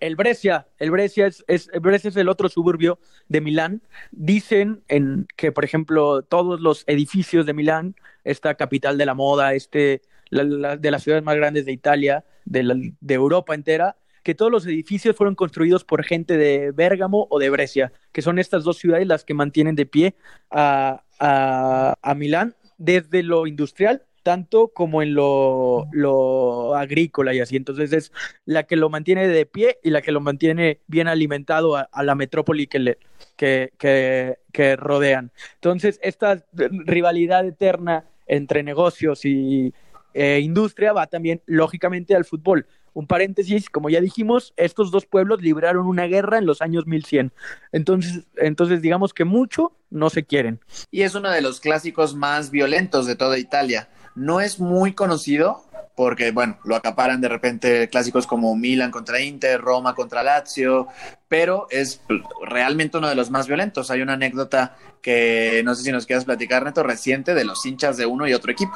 El 0.00 0.16
Brescia, 0.16 0.66
el 0.78 0.90
Brescia 0.90 1.28
es, 1.28 1.44
es, 1.46 1.70
el 1.72 1.80
Brescia 1.80 2.10
es 2.10 2.16
el 2.16 2.28
otro 2.28 2.48
suburbio 2.48 2.98
de 3.28 3.40
Milán. 3.40 3.80
Dicen 4.10 4.82
en 4.88 5.28
que, 5.36 5.52
por 5.52 5.64
ejemplo, 5.64 6.22
todos 6.22 6.60
los 6.60 6.82
edificios 6.88 7.46
de 7.46 7.54
Milán, 7.54 7.94
esta 8.24 8.54
capital 8.56 8.98
de 8.98 9.06
la 9.06 9.14
moda, 9.14 9.54
este, 9.54 10.02
la, 10.30 10.42
la, 10.42 10.76
de 10.76 10.90
las 10.90 11.04
ciudades 11.04 11.24
más 11.24 11.36
grandes 11.36 11.64
de 11.64 11.72
Italia, 11.72 12.24
de, 12.44 12.62
la, 12.64 12.74
de 12.76 13.14
Europa 13.14 13.54
entera, 13.54 13.96
que 14.24 14.34
todos 14.34 14.50
los 14.50 14.66
edificios 14.66 15.14
fueron 15.14 15.36
construidos 15.36 15.84
por 15.84 16.02
gente 16.02 16.36
de 16.36 16.72
Bérgamo 16.72 17.28
o 17.30 17.38
de 17.38 17.50
Brescia, 17.50 17.92
que 18.10 18.22
son 18.22 18.40
estas 18.40 18.64
dos 18.64 18.78
ciudades 18.78 19.06
las 19.06 19.24
que 19.24 19.34
mantienen 19.34 19.76
de 19.76 19.86
pie 19.86 20.16
a, 20.50 21.04
a, 21.20 21.94
a 22.02 22.14
Milán 22.16 22.56
desde 22.78 23.22
lo 23.22 23.46
industrial 23.46 24.02
tanto 24.24 24.68
como 24.68 25.02
en 25.02 25.14
lo, 25.14 25.86
lo, 25.92 26.74
agrícola 26.74 27.34
y 27.34 27.40
así. 27.40 27.56
Entonces 27.56 27.92
es 27.92 28.10
la 28.46 28.62
que 28.64 28.74
lo 28.74 28.88
mantiene 28.88 29.28
de 29.28 29.46
pie 29.46 29.78
y 29.84 29.90
la 29.90 30.00
que 30.00 30.12
lo 30.12 30.20
mantiene 30.20 30.80
bien 30.86 31.06
alimentado 31.08 31.76
a, 31.76 32.02
la 32.02 32.14
metrópoli 32.14 32.66
que, 32.66 32.78
le, 32.78 32.98
que, 33.36 33.70
que, 33.78 34.76
rodean. 34.76 35.30
Entonces 35.56 36.00
esta 36.02 36.42
rivalidad 36.54 37.46
eterna 37.46 38.06
entre 38.26 38.62
negocios 38.62 39.26
y 39.26 39.74
eh, 40.14 40.40
industria 40.42 40.94
va 40.94 41.06
también 41.06 41.42
lógicamente 41.44 42.16
al 42.16 42.24
fútbol. 42.24 42.66
Un 42.94 43.06
paréntesis, 43.06 43.68
como 43.68 43.90
ya 43.90 44.00
dijimos, 44.00 44.54
estos 44.56 44.90
dos 44.90 45.04
pueblos 45.04 45.42
libraron 45.42 45.86
una 45.86 46.04
guerra 46.04 46.38
en 46.38 46.46
los 46.46 46.62
años 46.62 46.86
1100. 46.86 47.32
Entonces, 47.72 48.24
entonces 48.36 48.80
digamos 48.80 49.12
que 49.12 49.24
mucho 49.24 49.72
no 49.90 50.10
se 50.10 50.24
quieren. 50.24 50.60
Y 50.90 51.02
es 51.02 51.14
uno 51.14 51.30
de 51.30 51.42
los 51.42 51.60
clásicos 51.60 52.14
más 52.14 52.50
violentos 52.50 53.06
de 53.06 53.16
toda 53.16 53.38
Italia. 53.38 53.88
No 54.14 54.40
es 54.40 54.60
muy 54.60 54.94
conocido 54.94 55.64
porque, 55.94 56.32
bueno, 56.32 56.58
lo 56.64 56.74
acaparan 56.74 57.20
de 57.20 57.28
repente 57.28 57.88
clásicos 57.88 58.26
como 58.26 58.54
Milan 58.56 58.90
contra 58.90 59.20
Inter, 59.20 59.60
Roma 59.60 59.94
contra 59.94 60.22
Lazio, 60.22 60.88
pero 61.28 61.66
es 61.70 62.02
realmente 62.42 62.98
uno 62.98 63.08
de 63.08 63.14
los 63.14 63.30
más 63.30 63.46
violentos. 63.46 63.90
Hay 63.90 64.02
una 64.02 64.14
anécdota 64.14 64.76
que 65.00 65.62
no 65.64 65.74
sé 65.74 65.84
si 65.84 65.92
nos 65.92 66.06
quieras 66.06 66.24
platicar, 66.24 66.64
Neto, 66.64 66.82
reciente 66.82 67.34
de 67.34 67.44
los 67.44 67.64
hinchas 67.64 67.96
de 67.96 68.06
uno 68.06 68.26
y 68.26 68.34
otro 68.34 68.50
equipo. 68.50 68.72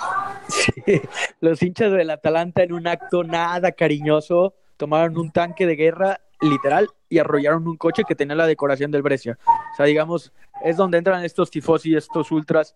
Sí, 0.48 1.00
los 1.40 1.62
hinchas 1.62 1.90
del 1.92 2.10
Atalanta 2.10 2.62
en 2.62 2.72
un 2.72 2.86
acto 2.86 3.24
nada 3.24 3.72
cariñoso 3.72 4.54
tomaron 4.76 5.18
un 5.18 5.32
tanque 5.32 5.66
de 5.66 5.76
guerra 5.76 6.20
literal 6.40 6.88
y 7.08 7.18
arrollaron 7.18 7.66
un 7.66 7.76
coche 7.76 8.02
que 8.06 8.14
tenía 8.14 8.36
la 8.36 8.46
decoración 8.46 8.90
del 8.90 9.02
Brescia. 9.02 9.38
O 9.72 9.76
sea, 9.76 9.86
digamos, 9.86 10.32
es 10.64 10.76
donde 10.76 10.98
entran 10.98 11.24
estos 11.24 11.50
tifosi, 11.50 11.96
estos 11.96 12.30
ultras 12.30 12.74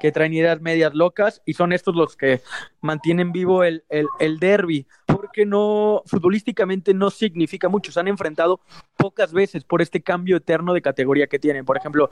que 0.00 0.12
traen 0.12 0.32
ideas 0.32 0.60
medias 0.60 0.94
locas 0.94 1.42
y 1.44 1.54
son 1.54 1.72
estos 1.72 1.94
los 1.94 2.16
que 2.16 2.40
mantienen 2.80 3.32
vivo 3.32 3.64
el, 3.64 3.84
el, 3.88 4.06
el 4.20 4.38
derby, 4.38 4.86
porque 5.06 5.44
no, 5.46 6.02
futbolísticamente 6.06 6.94
no 6.94 7.10
significa 7.10 7.68
mucho. 7.68 7.92
Se 7.92 8.00
han 8.00 8.08
enfrentado 8.08 8.60
pocas 8.96 9.32
veces 9.32 9.64
por 9.64 9.82
este 9.82 10.02
cambio 10.02 10.36
eterno 10.36 10.74
de 10.74 10.82
categoría 10.82 11.26
que 11.26 11.38
tienen. 11.38 11.64
Por 11.64 11.76
ejemplo, 11.76 12.10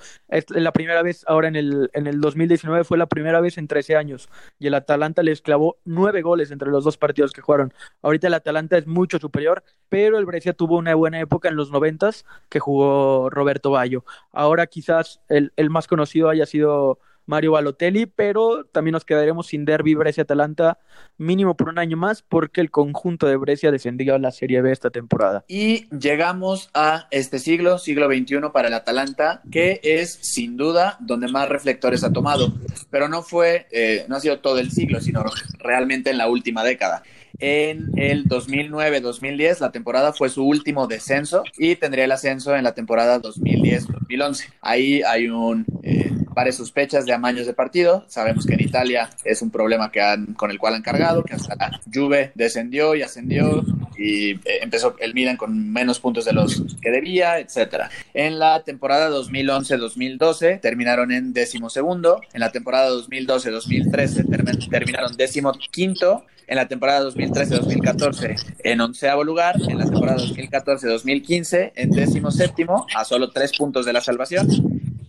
la 0.48 0.72
primera 0.72 1.02
vez 1.02 1.24
ahora 1.26 1.48
en 1.48 1.56
el, 1.56 1.90
en 1.92 2.06
el 2.06 2.20
2019 2.20 2.84
fue 2.84 2.98
la 2.98 3.06
primera 3.06 3.40
vez 3.40 3.58
en 3.58 3.68
13 3.68 3.96
años 3.96 4.28
y 4.58 4.66
el 4.66 4.74
Atalanta 4.74 5.22
les 5.22 5.42
clavó 5.42 5.78
nueve 5.84 6.22
goles 6.22 6.50
entre 6.50 6.70
los 6.70 6.84
dos 6.84 6.96
partidos 6.96 7.32
que 7.32 7.40
jugaron. 7.40 7.72
Ahorita 8.02 8.26
el 8.26 8.34
Atalanta 8.34 8.78
es 8.78 8.86
mucho 8.86 9.18
superior, 9.18 9.62
pero 9.88 10.18
el 10.18 10.26
Brescia 10.26 10.52
tuvo 10.52 10.76
una 10.76 10.94
buena 10.94 11.20
época 11.20 11.48
en 11.48 11.56
los 11.56 11.70
noventas 11.70 12.24
que 12.48 12.60
jugó 12.60 13.30
Roberto 13.30 13.70
Bayo. 13.70 14.04
Ahora 14.32 14.66
quizás 14.66 15.20
el, 15.28 15.52
el 15.56 15.70
más 15.70 15.86
conocido 15.86 16.28
haya 16.28 16.46
sido 16.46 16.98
Mario 17.26 17.52
Balotelli, 17.52 18.06
pero 18.06 18.64
también 18.64 18.92
nos 18.92 19.04
quedaremos 19.04 19.48
sin 19.48 19.64
derby 19.64 19.94
Brescia-Atalanta 19.94 20.78
mínimo 21.18 21.56
por 21.56 21.68
un 21.68 21.78
año 21.78 21.96
más 21.96 22.22
porque 22.22 22.60
el 22.60 22.70
conjunto 22.70 23.26
de 23.26 23.36
Brescia 23.36 23.70
descendió 23.70 24.14
a 24.14 24.18
la 24.18 24.30
Serie 24.30 24.62
B 24.62 24.72
esta 24.72 24.90
temporada. 24.90 25.44
Y 25.48 25.86
llegamos 25.96 26.70
a 26.74 27.08
este 27.10 27.38
siglo, 27.38 27.78
siglo 27.78 28.06
XXI 28.06 28.50
para 28.52 28.68
el 28.68 28.74
Atalanta, 28.74 29.42
que 29.50 29.80
es 29.82 30.18
sin 30.22 30.56
duda 30.56 30.96
donde 31.00 31.28
más 31.28 31.48
reflectores 31.48 32.04
ha 32.04 32.12
tomado, 32.12 32.52
pero 32.90 33.08
no 33.08 33.22
fue, 33.22 33.66
eh, 33.70 34.04
no 34.08 34.16
ha 34.16 34.20
sido 34.20 34.40
todo 34.40 34.58
el 34.58 34.70
siglo, 34.70 35.00
sino 35.00 35.24
realmente 35.58 36.10
en 36.10 36.18
la 36.18 36.28
última 36.28 36.64
década. 36.64 37.02
En 37.38 37.90
el 37.96 38.24
2009-2010 38.28 39.60
la 39.60 39.70
temporada 39.70 40.12
fue 40.14 40.30
su 40.30 40.46
último 40.46 40.86
descenso 40.86 41.42
y 41.58 41.76
tendría 41.76 42.04
el 42.06 42.12
ascenso 42.12 42.56
en 42.56 42.64
la 42.64 42.74
temporada 42.74 43.20
2010-2011. 43.20 44.52
Ahí 44.60 45.02
hay 45.02 45.28
un... 45.28 45.66
Eh, 45.82 46.12
varias 46.36 46.56
sospechas 46.56 47.06
de 47.06 47.14
amaños 47.14 47.46
de 47.46 47.54
partido. 47.54 48.04
Sabemos 48.08 48.44
que 48.46 48.52
en 48.52 48.60
Italia 48.60 49.08
es 49.24 49.40
un 49.40 49.50
problema 49.50 49.90
que 49.90 50.02
han, 50.02 50.34
con 50.34 50.50
el 50.50 50.58
cual 50.58 50.74
han 50.74 50.82
cargado, 50.82 51.24
que 51.24 51.34
hasta 51.34 51.56
la 51.56 51.80
Juve 51.92 52.30
descendió 52.34 52.94
y 52.94 53.00
ascendió 53.00 53.64
y 53.96 54.32
eh, 54.32 54.58
empezó 54.60 54.94
el 55.00 55.14
Milan 55.14 55.38
con 55.38 55.72
menos 55.72 55.98
puntos 55.98 56.26
de 56.26 56.34
los 56.34 56.62
que 56.82 56.90
debía, 56.90 57.38
etcétera. 57.38 57.88
En 58.12 58.38
la 58.38 58.62
temporada 58.64 59.08
2011-2012 59.08 60.60
terminaron 60.60 61.10
en 61.10 61.32
décimo 61.32 61.70
segundo, 61.70 62.20
en 62.34 62.40
la 62.40 62.52
temporada 62.52 62.90
2012-2013 62.90 64.68
terminaron 64.70 65.16
décimo 65.16 65.52
quinto, 65.70 66.26
en 66.46 66.56
la 66.56 66.68
temporada 66.68 67.08
2013-2014 67.10 68.56
en 68.62 68.80
onceavo 68.80 69.24
lugar, 69.24 69.56
en 69.68 69.78
la 69.78 69.84
temporada 69.84 70.18
2014-2015 70.18 71.72
en 71.74 71.90
décimo 71.90 72.30
séptimo, 72.30 72.86
a 72.94 73.04
solo 73.04 73.30
tres 73.30 73.56
puntos 73.56 73.86
de 73.86 73.92
la 73.92 74.00
salvación, 74.00 74.46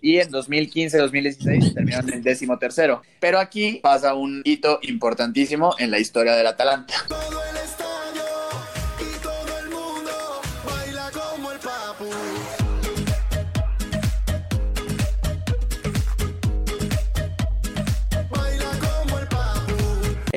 y 0.07 0.21
en 0.21 0.31
2015-2016 0.31 1.73
terminaron 1.73 2.13
en 2.13 2.23
décimo 2.23 2.57
tercero. 2.57 3.01
Pero 3.19 3.39
aquí 3.39 3.81
pasa 3.83 4.13
un 4.13 4.41
hito 4.45 4.79
importantísimo 4.83 5.75
en 5.79 5.91
la 5.91 5.99
historia 5.99 6.33
del 6.33 6.47
Atalanta. 6.47 6.93
el 7.09 7.76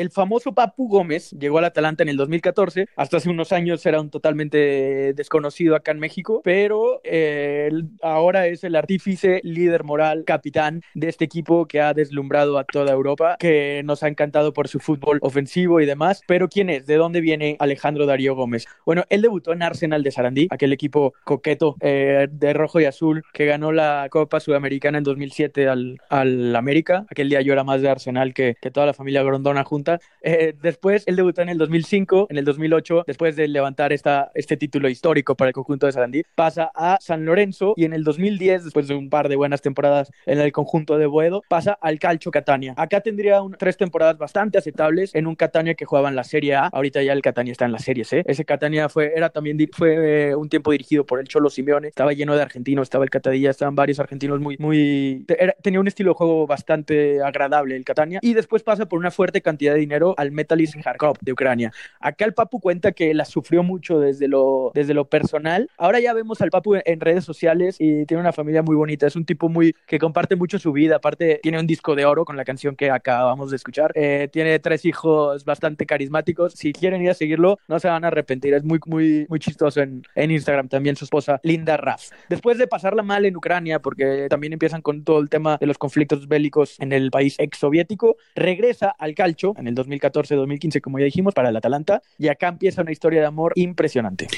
famoso 0.08 0.54
Papu 0.54 0.88
Gómez 0.88 1.32
llegó 1.32 1.58
al 1.58 1.66
Atalanta 1.66 2.02
en 2.02 2.08
el 2.08 2.16
2014. 2.16 2.88
Hasta 2.96 3.18
hace 3.18 3.28
unos 3.28 3.52
años 3.52 3.84
era 3.84 4.00
un 4.00 4.08
totalmente 4.08 5.12
desconocido 5.12 5.76
acá 5.76 5.92
en 5.92 5.98
México, 5.98 6.40
pero 6.42 7.02
eh, 7.04 7.70
ahora 8.00 8.46
es 8.46 8.64
el 8.64 8.76
artífice, 8.76 9.40
líder 9.44 9.84
moral, 9.84 10.24
capitán 10.24 10.82
de 10.94 11.08
este 11.08 11.26
equipo 11.26 11.66
que 11.66 11.82
ha 11.82 11.92
deslumbrado 11.92 12.58
a 12.58 12.64
toda 12.64 12.92
Europa, 12.92 13.36
que 13.38 13.82
nos 13.84 14.02
ha 14.02 14.08
encantado 14.08 14.52
por 14.54 14.68
su 14.68 14.80
fútbol 14.80 15.18
ofensivo 15.20 15.80
y 15.80 15.86
demás. 15.86 16.22
Pero 16.26 16.48
¿quién 16.48 16.70
es? 16.70 16.86
¿De 16.86 16.96
dónde 16.96 17.20
viene 17.20 17.56
Alejandro 17.58 18.06
Darío 18.06 18.34
Gómez? 18.34 18.66
Bueno, 18.86 19.04
él 19.10 19.20
debutó 19.20 19.52
en 19.52 19.62
Arsenal 19.62 20.02
de 20.02 20.12
Sarandí, 20.12 20.48
aquel 20.50 20.72
equipo 20.72 21.12
coqueto 21.24 21.76
eh, 21.80 22.28
de 22.30 22.52
rojo 22.52 22.80
y 22.80 22.84
azul 22.84 23.22
que 23.32 23.46
ganó 23.46 23.72
la 23.72 24.06
Copa 24.10 24.40
Sudamericana 24.40 24.98
en 24.98 25.04
2007 25.04 25.68
al, 25.68 26.00
al 26.08 26.56
América. 26.56 27.06
Aquel 27.10 27.28
día 27.28 27.40
yo 27.40 27.52
era 27.52 27.64
más 27.64 27.82
de 27.82 27.90
Arsenal 27.90 28.32
que, 28.32 28.56
que 28.60 28.70
toda 28.70 28.86
la 28.86 28.94
familia 28.94 29.22
Grondona 29.22 29.64
junta 29.64 29.89
eh, 30.22 30.54
después 30.60 31.04
él 31.06 31.16
debutó 31.16 31.42
en 31.42 31.48
el 31.48 31.58
2005, 31.58 32.28
en 32.30 32.38
el 32.38 32.44
2008, 32.44 33.04
después 33.06 33.36
de 33.36 33.48
levantar 33.48 33.92
esta, 33.92 34.30
este 34.34 34.56
título 34.56 34.88
histórico 34.88 35.34
para 35.34 35.48
el 35.48 35.54
conjunto 35.54 35.86
de 35.86 35.92
Sarandí, 35.92 36.22
pasa 36.34 36.70
a 36.74 36.98
San 37.00 37.24
Lorenzo 37.24 37.74
y 37.76 37.84
en 37.84 37.92
el 37.92 38.04
2010, 38.04 38.64
después 38.64 38.88
de 38.88 38.94
un 38.94 39.10
par 39.10 39.28
de 39.28 39.36
buenas 39.36 39.62
temporadas 39.62 40.10
en 40.26 40.40
el 40.40 40.52
conjunto 40.52 40.98
de 40.98 41.06
Boedo, 41.06 41.42
pasa 41.48 41.78
al 41.80 41.98
Calcio 41.98 42.30
Catania. 42.30 42.74
Acá 42.76 43.00
tendría 43.00 43.40
tres 43.58 43.76
temporadas 43.76 44.18
bastante 44.18 44.58
aceptables 44.58 45.14
en 45.14 45.26
un 45.26 45.34
Catania 45.34 45.74
que 45.74 45.84
jugaba 45.84 46.08
en 46.08 46.16
la 46.16 46.24
Serie 46.24 46.54
A. 46.54 46.66
Ahorita 46.66 47.02
ya 47.02 47.12
el 47.12 47.22
Catania 47.22 47.52
está 47.52 47.64
en 47.64 47.72
la 47.72 47.78
Serie 47.78 48.04
C. 48.04 48.22
Ese 48.26 48.44
Catania 48.44 48.88
fue, 48.88 49.12
era 49.14 49.30
también 49.30 49.58
fue 49.72 50.30
eh, 50.30 50.34
un 50.34 50.48
tiempo 50.48 50.72
dirigido 50.72 51.04
por 51.04 51.20
el 51.20 51.28
Cholo 51.28 51.50
Simeone. 51.50 51.88
Estaba 51.88 52.12
lleno 52.12 52.36
de 52.36 52.42
argentinos, 52.42 52.84
estaba 52.84 53.04
el 53.04 53.10
Catadilla, 53.10 53.50
estaban 53.50 53.74
varios 53.74 54.00
argentinos 54.00 54.40
muy, 54.40 54.56
muy, 54.58 55.24
tenía 55.62 55.80
un 55.80 55.88
estilo 55.88 56.10
de 56.10 56.14
juego 56.14 56.46
bastante 56.46 57.22
agradable 57.22 57.76
el 57.76 57.84
Catania 57.84 58.20
y 58.22 58.34
después 58.34 58.62
pasa 58.62 58.86
por 58.86 58.98
una 58.98 59.10
fuerte 59.10 59.42
cantidad 59.42 59.74
de 59.74 59.79
dinero 59.80 60.14
al 60.16 60.32
Metalist 60.32 60.76
Kharkov 60.82 61.18
de 61.20 61.32
Ucrania. 61.32 61.72
Acá 62.00 62.24
el 62.24 62.34
Papu 62.34 62.60
cuenta 62.60 62.92
que 62.92 63.14
la 63.14 63.24
sufrió 63.24 63.62
mucho 63.62 63.98
desde 63.98 64.28
lo, 64.28 64.70
desde 64.74 64.94
lo 64.94 65.06
personal. 65.06 65.68
Ahora 65.76 66.00
ya 66.00 66.12
vemos 66.12 66.40
al 66.40 66.50
Papu 66.50 66.76
en 66.84 67.00
redes 67.00 67.24
sociales 67.24 67.76
y 67.78 68.06
tiene 68.06 68.20
una 68.20 68.32
familia 68.32 68.62
muy 68.62 68.76
bonita. 68.76 69.06
Es 69.06 69.16
un 69.16 69.24
tipo 69.24 69.48
muy 69.48 69.74
que 69.86 69.98
comparte 69.98 70.36
mucho 70.36 70.58
su 70.58 70.72
vida. 70.72 70.96
Aparte, 70.96 71.40
tiene 71.42 71.58
un 71.58 71.66
disco 71.66 71.94
de 71.94 72.04
oro 72.04 72.24
con 72.24 72.36
la 72.36 72.44
canción 72.44 72.76
que 72.76 72.90
acabamos 72.90 73.50
de 73.50 73.56
escuchar. 73.56 73.92
Eh, 73.94 74.28
tiene 74.32 74.58
tres 74.58 74.84
hijos 74.84 75.44
bastante 75.44 75.86
carismáticos. 75.86 76.52
Si 76.54 76.72
quieren 76.72 77.02
ir 77.02 77.10
a 77.10 77.14
seguirlo, 77.14 77.58
no 77.68 77.78
se 77.80 77.88
van 77.88 78.04
a 78.04 78.08
arrepentir. 78.08 78.54
Es 78.54 78.64
muy, 78.64 78.78
muy, 78.86 79.26
muy 79.28 79.38
chistoso 79.38 79.80
en, 79.80 80.02
en 80.14 80.30
Instagram. 80.30 80.68
También 80.68 80.96
su 80.96 81.04
esposa, 81.04 81.40
Linda 81.42 81.76
Raff. 81.76 82.10
Después 82.28 82.58
de 82.58 82.66
pasarla 82.66 83.02
mal 83.02 83.24
en 83.24 83.36
Ucrania, 83.36 83.80
porque 83.80 84.26
también 84.28 84.52
empiezan 84.52 84.82
con 84.82 85.04
todo 85.04 85.20
el 85.20 85.28
tema 85.28 85.56
de 85.58 85.66
los 85.66 85.78
conflictos 85.78 86.28
bélicos 86.28 86.78
en 86.80 86.92
el 86.92 87.10
país 87.10 87.36
ex 87.38 87.58
soviético, 87.58 88.16
regresa 88.34 88.94
al 88.98 89.14
calcio 89.14 89.54
en 89.56 89.66
el 89.66 89.69
2014-2015, 89.76 90.80
como 90.80 90.98
ya 90.98 91.04
dijimos, 91.04 91.34
para 91.34 91.48
el 91.48 91.56
Atalanta. 91.56 92.02
Y 92.18 92.28
acá 92.28 92.48
empieza 92.48 92.82
una 92.82 92.92
historia 92.92 93.20
de 93.20 93.26
amor 93.26 93.52
impresionante. 93.56 94.28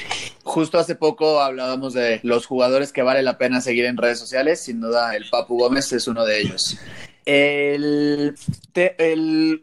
Justo 0.43 0.77
hace 0.77 0.95
poco 0.95 1.41
hablábamos 1.41 1.93
de 1.93 2.19
los 2.23 2.45
jugadores 2.45 2.91
que 2.91 3.01
vale 3.01 3.23
la 3.23 3.37
pena 3.37 3.61
seguir 3.61 3.85
en 3.85 3.97
redes 3.97 4.19
sociales. 4.19 4.59
Sin 4.61 4.81
duda, 4.81 5.15
el 5.15 5.29
Papu 5.29 5.57
Gómez 5.57 5.91
es 5.93 6.07
uno 6.07 6.25
de 6.25 6.41
ellos. 6.41 6.77
El, 7.25 8.35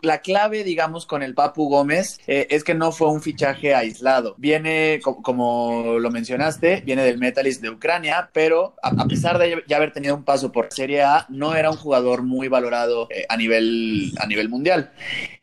la 0.03 0.21
clave, 0.23 0.65
digamos, 0.65 1.05
con 1.05 1.23
el 1.23 1.35
Papu 1.35 1.69
Gómez 1.69 2.19
eh, 2.27 2.47
es 2.51 2.65
que 2.65 2.75
no 2.75 2.93
fue 2.93 3.09
un 3.09 3.21
fichaje 3.21 3.75
aislado. 3.75 4.35
Viene, 4.39 5.01
como 5.03 5.99
lo 5.99 6.11
mencionaste, 6.11 6.83
viene 6.87 7.05
del 7.05 7.19
Metalist 7.19 7.61
de 7.61 7.71
Ucrania, 7.71 8.31
pero 8.33 8.75
a, 8.83 9.07
pesar 9.07 9.39
de 9.39 9.63
ya 9.67 9.77
haber 9.77 9.93
tenido 9.93 10.15
un 10.15 10.25
paso 10.25 10.53
por 10.53 10.73
Serie 10.73 11.03
A, 11.03 11.27
no 11.29 11.55
era 11.55 11.71
un 11.71 11.77
jugador 11.77 12.23
muy 12.23 12.49
valorado 12.49 13.09
eh, 13.11 13.27
a, 13.29 13.37
nivel, 13.37 14.13
a 14.19 14.27
nivel 14.27 14.49
mundial. 14.49 14.93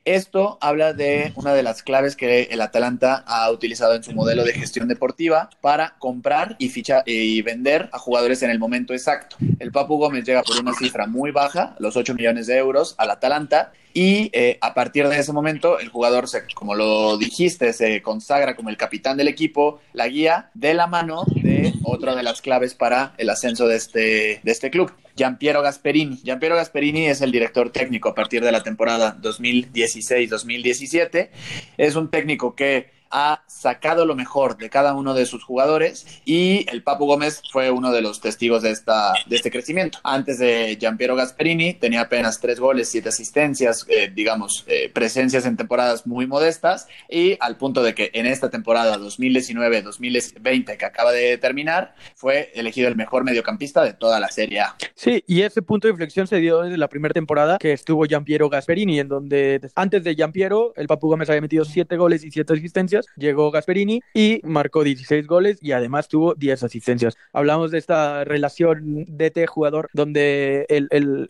Esto 0.07 0.57
habla 0.61 0.93
de 0.93 1.33
una 1.35 1.53
de 1.53 1.63
las 1.63 1.83
claves 1.83 2.15
que 2.15 2.43
el 2.43 2.61
Atalanta 2.61 3.25
ha 3.27 3.51
utilizado 3.51 3.93
en 3.93 4.05
su 4.05 4.13
modelo 4.13 4.45
de 4.45 4.53
gestión 4.53 4.87
deportiva 4.87 5.49
para 5.59 5.95
comprar 5.99 6.55
y 6.59 6.69
fichar 6.69 7.03
y 7.05 7.41
vender 7.41 7.89
a 7.91 7.99
jugadores 7.99 8.41
en 8.41 8.49
el 8.49 8.57
momento 8.57 8.93
exacto. 8.93 9.35
El 9.59 9.73
Papu 9.73 9.97
Gómez 9.97 10.23
llega 10.23 10.43
por 10.43 10.61
una 10.61 10.73
cifra 10.73 11.07
muy 11.07 11.31
baja, 11.31 11.75
los 11.79 11.97
8 11.97 12.13
millones 12.13 12.47
de 12.47 12.55
euros, 12.55 12.95
al 12.97 13.11
Atalanta 13.11 13.73
y 13.93 14.29
eh, 14.31 14.57
a 14.61 14.73
partir 14.73 15.09
de 15.09 15.19
ese 15.19 15.33
momento 15.33 15.77
el 15.77 15.89
jugador, 15.89 16.29
se, 16.29 16.43
como 16.53 16.73
lo 16.73 17.17
dijiste, 17.17 17.73
se 17.73 18.01
consagra 18.01 18.55
como 18.55 18.69
el 18.69 18.77
capitán 18.77 19.17
del 19.17 19.27
equipo, 19.27 19.81
la 19.91 20.07
guía 20.07 20.51
de 20.53 20.73
la 20.73 20.87
mano 20.87 21.25
de 21.35 21.73
otra 21.83 22.15
de 22.15 22.23
las 22.23 22.41
claves 22.41 22.75
para 22.75 23.13
el 23.17 23.29
ascenso 23.29 23.67
de 23.67 23.75
este, 23.75 24.39
de 24.41 24.51
este 24.53 24.71
club. 24.71 24.89
Giampiero 25.17 25.63
Gasperini. 25.63 26.17
Giampiero 26.23 26.55
Gasperini 26.55 27.07
es 27.07 27.21
el 27.21 27.31
director 27.31 27.71
técnico 27.71 28.09
a 28.09 28.15
partir 28.15 28.43
de 28.43 28.51
la 28.51 28.63
temporada 28.63 29.17
2016-2017. 29.21 31.29
Es 31.77 31.95
un 31.95 32.09
técnico 32.09 32.55
que 32.55 32.96
ha 33.11 33.43
sacado 33.47 34.05
lo 34.05 34.15
mejor 34.15 34.57
de 34.57 34.69
cada 34.69 34.93
uno 34.93 35.13
de 35.13 35.25
sus 35.25 35.43
jugadores 35.43 36.05
y 36.25 36.65
el 36.69 36.83
Papu 36.83 37.05
Gómez 37.05 37.41
fue 37.51 37.71
uno 37.71 37.91
de 37.91 38.01
los 38.01 38.21
testigos 38.21 38.61
de, 38.61 38.71
esta, 38.71 39.13
de 39.25 39.35
este 39.35 39.51
crecimiento. 39.51 39.99
Antes 40.03 40.39
de 40.39 40.77
Giampiero 40.79 41.15
Gasperini 41.15 41.73
tenía 41.73 42.01
apenas 42.01 42.39
tres 42.39 42.59
goles, 42.59 42.89
siete 42.89 43.09
asistencias, 43.09 43.85
eh, 43.89 44.11
digamos, 44.13 44.65
eh, 44.67 44.89
presencias 44.93 45.45
en 45.45 45.57
temporadas 45.57 46.07
muy 46.07 46.27
modestas 46.27 46.87
y 47.09 47.37
al 47.39 47.57
punto 47.57 47.83
de 47.83 47.93
que 47.93 48.11
en 48.13 48.25
esta 48.25 48.49
temporada 48.49 48.97
2019-2020 48.97 50.77
que 50.77 50.85
acaba 50.85 51.11
de 51.11 51.37
terminar 51.37 51.95
fue 52.15 52.51
elegido 52.55 52.87
el 52.87 52.95
mejor 52.95 53.23
mediocampista 53.23 53.83
de 53.83 53.93
toda 53.93 54.19
la 54.19 54.29
Serie 54.29 54.61
A. 54.61 54.75
Sí, 54.95 55.23
y 55.27 55.41
ese 55.41 55.61
punto 55.61 55.87
de 55.87 55.91
inflexión 55.91 56.27
se 56.27 56.37
dio 56.37 56.61
desde 56.61 56.77
la 56.77 56.87
primera 56.87 57.13
temporada 57.13 57.57
que 57.57 57.73
estuvo 57.73 58.05
Giampiero 58.05 58.49
Gasperini, 58.49 58.99
en 58.99 59.07
donde 59.07 59.61
antes 59.75 60.03
de 60.03 60.15
Giampiero 60.15 60.73
el 60.75 60.87
Papu 60.87 61.07
Gómez 61.07 61.29
había 61.29 61.41
metido 61.41 61.65
siete 61.65 61.97
goles 61.97 62.23
y 62.23 62.31
siete 62.31 62.53
asistencias 62.53 62.96
llegó 63.15 63.51
Gasperini 63.51 64.01
y 64.13 64.41
marcó 64.43 64.83
16 64.83 65.27
goles 65.27 65.59
y 65.61 65.71
además 65.71 66.07
tuvo 66.07 66.33
10 66.35 66.63
asistencias. 66.63 67.15
Hablamos 67.33 67.71
de 67.71 67.77
esta 67.77 68.23
relación 68.23 69.05
DT-jugador 69.07 69.89
donde 69.93 70.65
el, 70.69 70.87
el, 70.91 71.27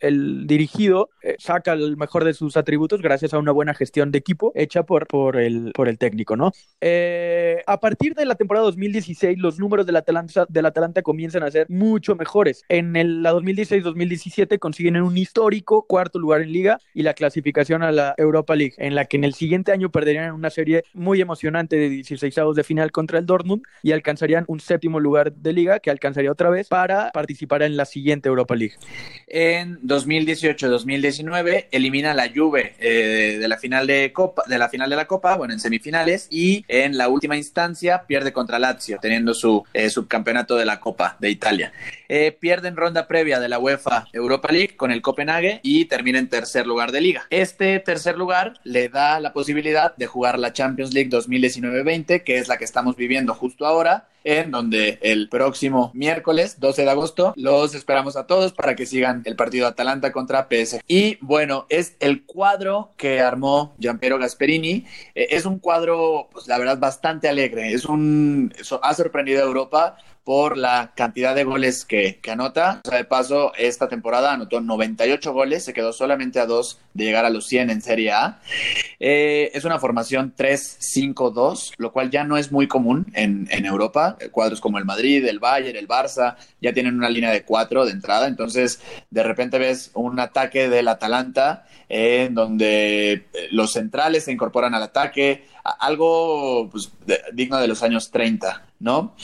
el, 0.00 0.46
dirigido 0.46 1.10
eh, 1.22 1.36
saca 1.38 1.72
el 1.72 1.96
mejor 1.96 2.24
de 2.24 2.34
sus 2.34 2.56
atributos 2.56 3.02
gracias 3.02 3.34
a 3.34 3.38
una 3.38 3.52
buena 3.52 3.74
gestión 3.74 4.10
de 4.10 4.18
equipo 4.18 4.52
hecha 4.54 4.84
por, 4.84 5.06
por, 5.06 5.36
el, 5.36 5.72
por 5.72 5.88
el 5.88 5.98
técnico, 5.98 6.36
¿no? 6.36 6.52
Eh, 6.80 7.62
a 7.66 7.80
partir 7.80 8.14
de 8.14 8.24
la 8.24 8.34
temporada 8.34 8.66
2016, 8.66 9.38
los 9.38 9.58
números 9.58 9.86
del 9.86 9.96
Atalanta, 9.96 10.46
del 10.48 10.66
Atalanta 10.66 11.02
comienzan 11.02 11.42
a 11.42 11.50
ser 11.50 11.66
mucho 11.68 12.16
mejores. 12.16 12.64
En 12.68 13.22
la 13.22 13.32
2016-2017 13.32 14.58
consiguen 14.58 15.00
un 15.00 15.16
histórico 15.16 15.86
cuarto 15.86 16.18
lugar 16.18 16.42
en 16.42 16.52
liga 16.52 16.78
y 16.94 17.02
la 17.02 17.14
clasificación 17.14 17.82
a 17.82 17.92
la 17.92 18.14
Europa 18.16 18.54
League, 18.56 18.74
en 18.78 18.94
la 18.94 19.04
que 19.04 19.16
en 19.16 19.24
el 19.24 19.34
siguiente 19.34 19.72
año 19.72 19.90
perderían 19.90 20.32
una 20.32 20.50
serie 20.50 20.84
muy 21.02 21.20
emocionante 21.20 21.76
de 21.76 21.88
16 21.90 22.34
de 22.54 22.64
final 22.64 22.92
contra 22.92 23.18
el 23.18 23.26
Dortmund 23.26 23.62
y 23.82 23.92
alcanzarían 23.92 24.44
un 24.48 24.60
séptimo 24.60 25.00
lugar 25.00 25.32
de 25.32 25.52
liga 25.52 25.80
que 25.80 25.90
alcanzaría 25.90 26.30
otra 26.30 26.48
vez 26.48 26.68
para 26.68 27.10
participar 27.12 27.62
en 27.62 27.76
la 27.76 27.84
siguiente 27.84 28.28
Europa 28.28 28.54
League. 28.54 28.76
En 29.26 29.80
2018-2019 29.82 31.66
elimina 31.70 32.14
la 32.14 32.30
Juve 32.34 32.74
eh, 32.78 33.38
de 33.40 33.48
la 33.48 33.58
final 33.58 33.86
de 33.86 34.12
Copa, 34.12 34.44
de 34.46 34.58
la 34.58 34.68
final 34.68 34.88
de 34.88 34.96
la 34.96 35.06
Copa, 35.06 35.36
bueno, 35.36 35.52
en 35.52 35.60
semifinales 35.60 36.28
y 36.30 36.64
en 36.68 36.96
la 36.96 37.08
última 37.08 37.36
instancia 37.36 38.04
pierde 38.06 38.32
contra 38.32 38.58
Lazio, 38.58 38.98
teniendo 39.00 39.34
su 39.34 39.64
eh, 39.74 39.90
subcampeonato 39.90 40.56
de 40.56 40.64
la 40.64 40.80
Copa 40.80 41.16
de 41.18 41.30
Italia. 41.30 41.72
Eh, 42.08 42.32
pierde 42.32 42.68
en 42.68 42.76
ronda 42.76 43.08
previa 43.08 43.40
de 43.40 43.48
la 43.48 43.58
UEFA 43.58 44.06
Europa 44.12 44.52
League 44.52 44.76
con 44.76 44.90
el 44.90 45.02
Copenhague 45.02 45.60
y 45.62 45.86
termina 45.86 46.18
en 46.18 46.28
tercer 46.28 46.66
lugar 46.66 46.92
de 46.92 47.00
liga. 47.00 47.26
Este 47.30 47.78
tercer 47.80 48.18
lugar 48.18 48.60
le 48.64 48.88
da 48.88 49.18
la 49.18 49.32
posibilidad 49.32 49.96
de 49.96 50.06
jugar 50.06 50.38
la 50.38 50.52
Champions 50.52 50.91
League 50.92 51.10
2019-20, 51.10 52.22
que 52.24 52.38
es 52.38 52.48
la 52.48 52.58
que 52.58 52.64
estamos 52.64 52.96
viviendo 52.96 53.34
justo 53.34 53.66
ahora, 53.66 54.08
en 54.24 54.50
donde 54.50 54.98
el 55.02 55.28
próximo 55.28 55.90
miércoles 55.94 56.60
12 56.60 56.82
de 56.82 56.90
agosto 56.90 57.32
los 57.36 57.74
esperamos 57.74 58.16
a 58.16 58.26
todos 58.26 58.52
para 58.52 58.74
que 58.74 58.86
sigan 58.86 59.22
el 59.24 59.36
partido 59.36 59.66
Atalanta 59.66 60.12
contra 60.12 60.48
PS. 60.48 60.80
Y 60.86 61.18
bueno, 61.20 61.66
es 61.68 61.96
el 62.00 62.24
cuadro 62.24 62.90
que 62.96 63.20
armó 63.20 63.74
Giampiero 63.78 64.18
Gasperini. 64.18 64.86
Eh, 65.14 65.28
es 65.30 65.46
un 65.46 65.58
cuadro, 65.58 66.28
pues 66.32 66.46
la 66.48 66.58
verdad, 66.58 66.78
bastante 66.78 67.28
alegre. 67.28 67.72
Es 67.72 67.84
un, 67.84 68.52
ha 68.82 68.94
sorprendido 68.94 69.42
a 69.42 69.46
Europa 69.46 69.96
por 70.24 70.56
la 70.56 70.92
cantidad 70.94 71.34
de 71.34 71.44
goles 71.44 71.84
que, 71.84 72.20
anota. 72.30 72.80
O 72.84 72.88
sea, 72.88 72.98
de 72.98 73.04
paso, 73.04 73.52
esta 73.56 73.88
temporada 73.88 74.32
anotó 74.32 74.60
98 74.60 75.32
goles, 75.32 75.64
se 75.64 75.72
quedó 75.72 75.92
solamente 75.92 76.38
a 76.38 76.46
dos 76.46 76.78
de 76.94 77.04
llegar 77.04 77.24
a 77.24 77.30
los 77.30 77.46
100 77.46 77.70
en 77.70 77.82
Serie 77.82 78.12
A. 78.12 78.40
Eh, 79.00 79.50
es 79.54 79.64
una 79.64 79.78
formación 79.78 80.34
3-5-2, 80.36 81.72
lo 81.76 81.92
cual 81.92 82.10
ya 82.10 82.24
no 82.24 82.36
es 82.36 82.52
muy 82.52 82.68
común 82.68 83.06
en, 83.14 83.42
Europa. 83.62 84.11
Cuadros 84.30 84.60
como 84.60 84.78
el 84.78 84.84
Madrid, 84.84 85.24
el 85.26 85.38
Bayern, 85.38 85.76
el 85.76 85.88
Barça, 85.88 86.36
ya 86.60 86.72
tienen 86.72 86.96
una 86.96 87.08
línea 87.08 87.30
de 87.30 87.42
cuatro 87.42 87.84
de 87.84 87.92
entrada. 87.92 88.26
Entonces, 88.26 88.80
de 89.10 89.22
repente 89.22 89.58
ves 89.58 89.90
un 89.94 90.18
ataque 90.20 90.68
del 90.68 90.88
Atalanta 90.88 91.66
en 91.88 92.34
donde 92.34 93.12
eh, 93.12 93.26
los 93.50 93.72
centrales 93.72 94.24
se 94.24 94.32
incorporan 94.32 94.74
al 94.74 94.82
ataque, 94.82 95.46
algo 95.62 96.68
pues, 96.70 96.90
digno 97.32 97.58
de 97.58 97.68
los 97.68 97.82
años 97.82 98.10
30, 98.10 98.62
¿no? 98.80 99.14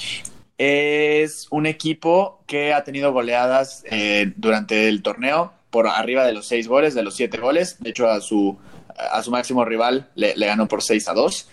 es 0.59 1.47
un 1.51 1.67
equipo 1.67 2.43
que 2.47 2.75
ha 2.75 2.83
tenido 2.83 3.13
goleadas 3.13 3.85
eh, 3.91 4.33
durante 4.37 4.89
el 4.89 5.03
torneo 5.03 5.53
por 5.71 5.87
arriba 5.87 6.27
de 6.27 6.33
los 6.33 6.47
seis 6.47 6.69
goles, 6.69 6.95
de 6.95 7.03
los 7.03 7.15
siete 7.15 7.39
goles. 7.39 7.77
De 7.81 7.91
hecho, 7.91 8.09
a 8.09 8.21
su, 8.21 8.59
a 8.97 9.23
su 9.23 9.31
máximo 9.31 9.65
rival 9.65 10.09
le, 10.15 10.35
ganó 10.35 10.69
por 10.69 10.83
seis 10.83 11.09
a 11.09 11.15
dos. 11.15 11.49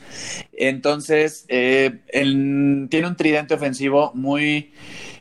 Entonces, 0.53 1.45
eh, 1.47 1.99
tiene 2.11 3.07
un 3.07 3.15
tridente 3.17 3.53
ofensivo 3.53 4.11
muy, 4.13 4.73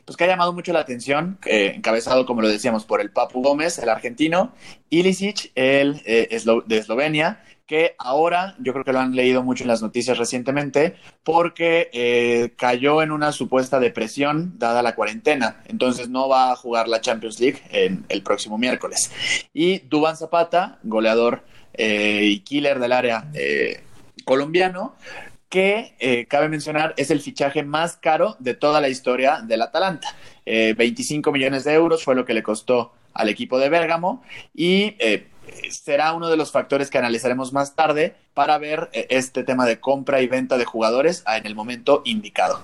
pues 0.05 0.17
que 0.17 0.23
ha 0.23 0.27
llamado 0.27 0.53
mucho 0.53 0.71
la 0.71 0.79
atención, 0.79 1.37
encabezado, 1.45 2.25
como 2.25 2.41
lo 2.41 2.47
decíamos, 2.47 2.85
por 2.85 3.01
el 3.01 3.11
Papu 3.11 3.41
Gómez, 3.41 3.79
el 3.79 3.89
argentino, 3.89 4.53
Ilicic, 4.89 5.51
el 5.55 6.01
eh, 6.05 6.41
de 6.65 6.77
Eslovenia, 6.77 7.43
que 7.65 7.95
ahora 7.97 8.55
yo 8.59 8.73
creo 8.73 8.85
que 8.85 8.93
lo 8.93 8.99
han 8.99 9.15
leído 9.15 9.43
mucho 9.43 9.63
en 9.63 9.69
las 9.69 9.81
noticias 9.81 10.17
recientemente 10.17 10.95
porque 11.23 11.89
eh, 11.93 12.53
cayó 12.57 13.01
en 13.01 13.11
una 13.11 13.31
supuesta 13.31 13.79
depresión 13.79 14.53
dada 14.59 14.83
la 14.83 14.93
cuarentena, 14.93 15.63
entonces 15.65 16.09
no 16.09 16.29
va 16.29 16.51
a 16.51 16.55
jugar 16.55 16.87
la 16.87 17.01
Champions 17.01 17.39
League 17.39 17.61
en 17.71 18.05
el 18.09 18.21
próximo 18.21 18.57
miércoles. 18.57 19.11
Y 19.53 19.79
Duban 19.79 20.15
Zapata, 20.15 20.79
goleador 20.83 21.43
eh, 21.73 22.21
y 22.23 22.39
killer 22.41 22.79
del 22.79 22.91
área 22.91 23.29
eh, 23.33 23.81
colombiano, 24.25 24.95
que 25.49 26.25
cabe 26.27 26.49
mencionar 26.49 26.93
es 26.97 27.11
el 27.11 27.21
fichaje 27.21 27.63
más 27.63 27.95
caro 27.95 28.35
de 28.39 28.55
toda 28.55 28.81
la 28.81 28.89
historia 28.89 29.39
del 29.41 29.61
Atalanta. 29.61 30.13
25 30.45 31.31
millones 31.31 31.63
de 31.63 31.73
euros 31.73 32.03
fue 32.03 32.13
lo 32.13 32.25
que 32.25 32.33
le 32.33 32.43
costó 32.43 32.91
al 33.13 33.29
equipo 33.29 33.57
de 33.57 33.69
Bérgamo 33.69 34.21
y 34.53 34.95
será 35.69 36.13
uno 36.13 36.29
de 36.29 36.37
los 36.37 36.51
factores 36.51 36.89
que 36.89 36.97
analizaremos 36.97 37.53
más 37.53 37.75
tarde 37.75 38.15
para 38.33 38.57
ver 38.57 38.89
eh, 38.93 39.07
este 39.09 39.43
tema 39.43 39.65
de 39.65 39.79
compra 39.79 40.21
y 40.21 40.27
venta 40.27 40.57
de 40.57 40.65
jugadores 40.65 41.23
en 41.27 41.45
el 41.45 41.55
momento 41.55 42.01
indicado. 42.05 42.61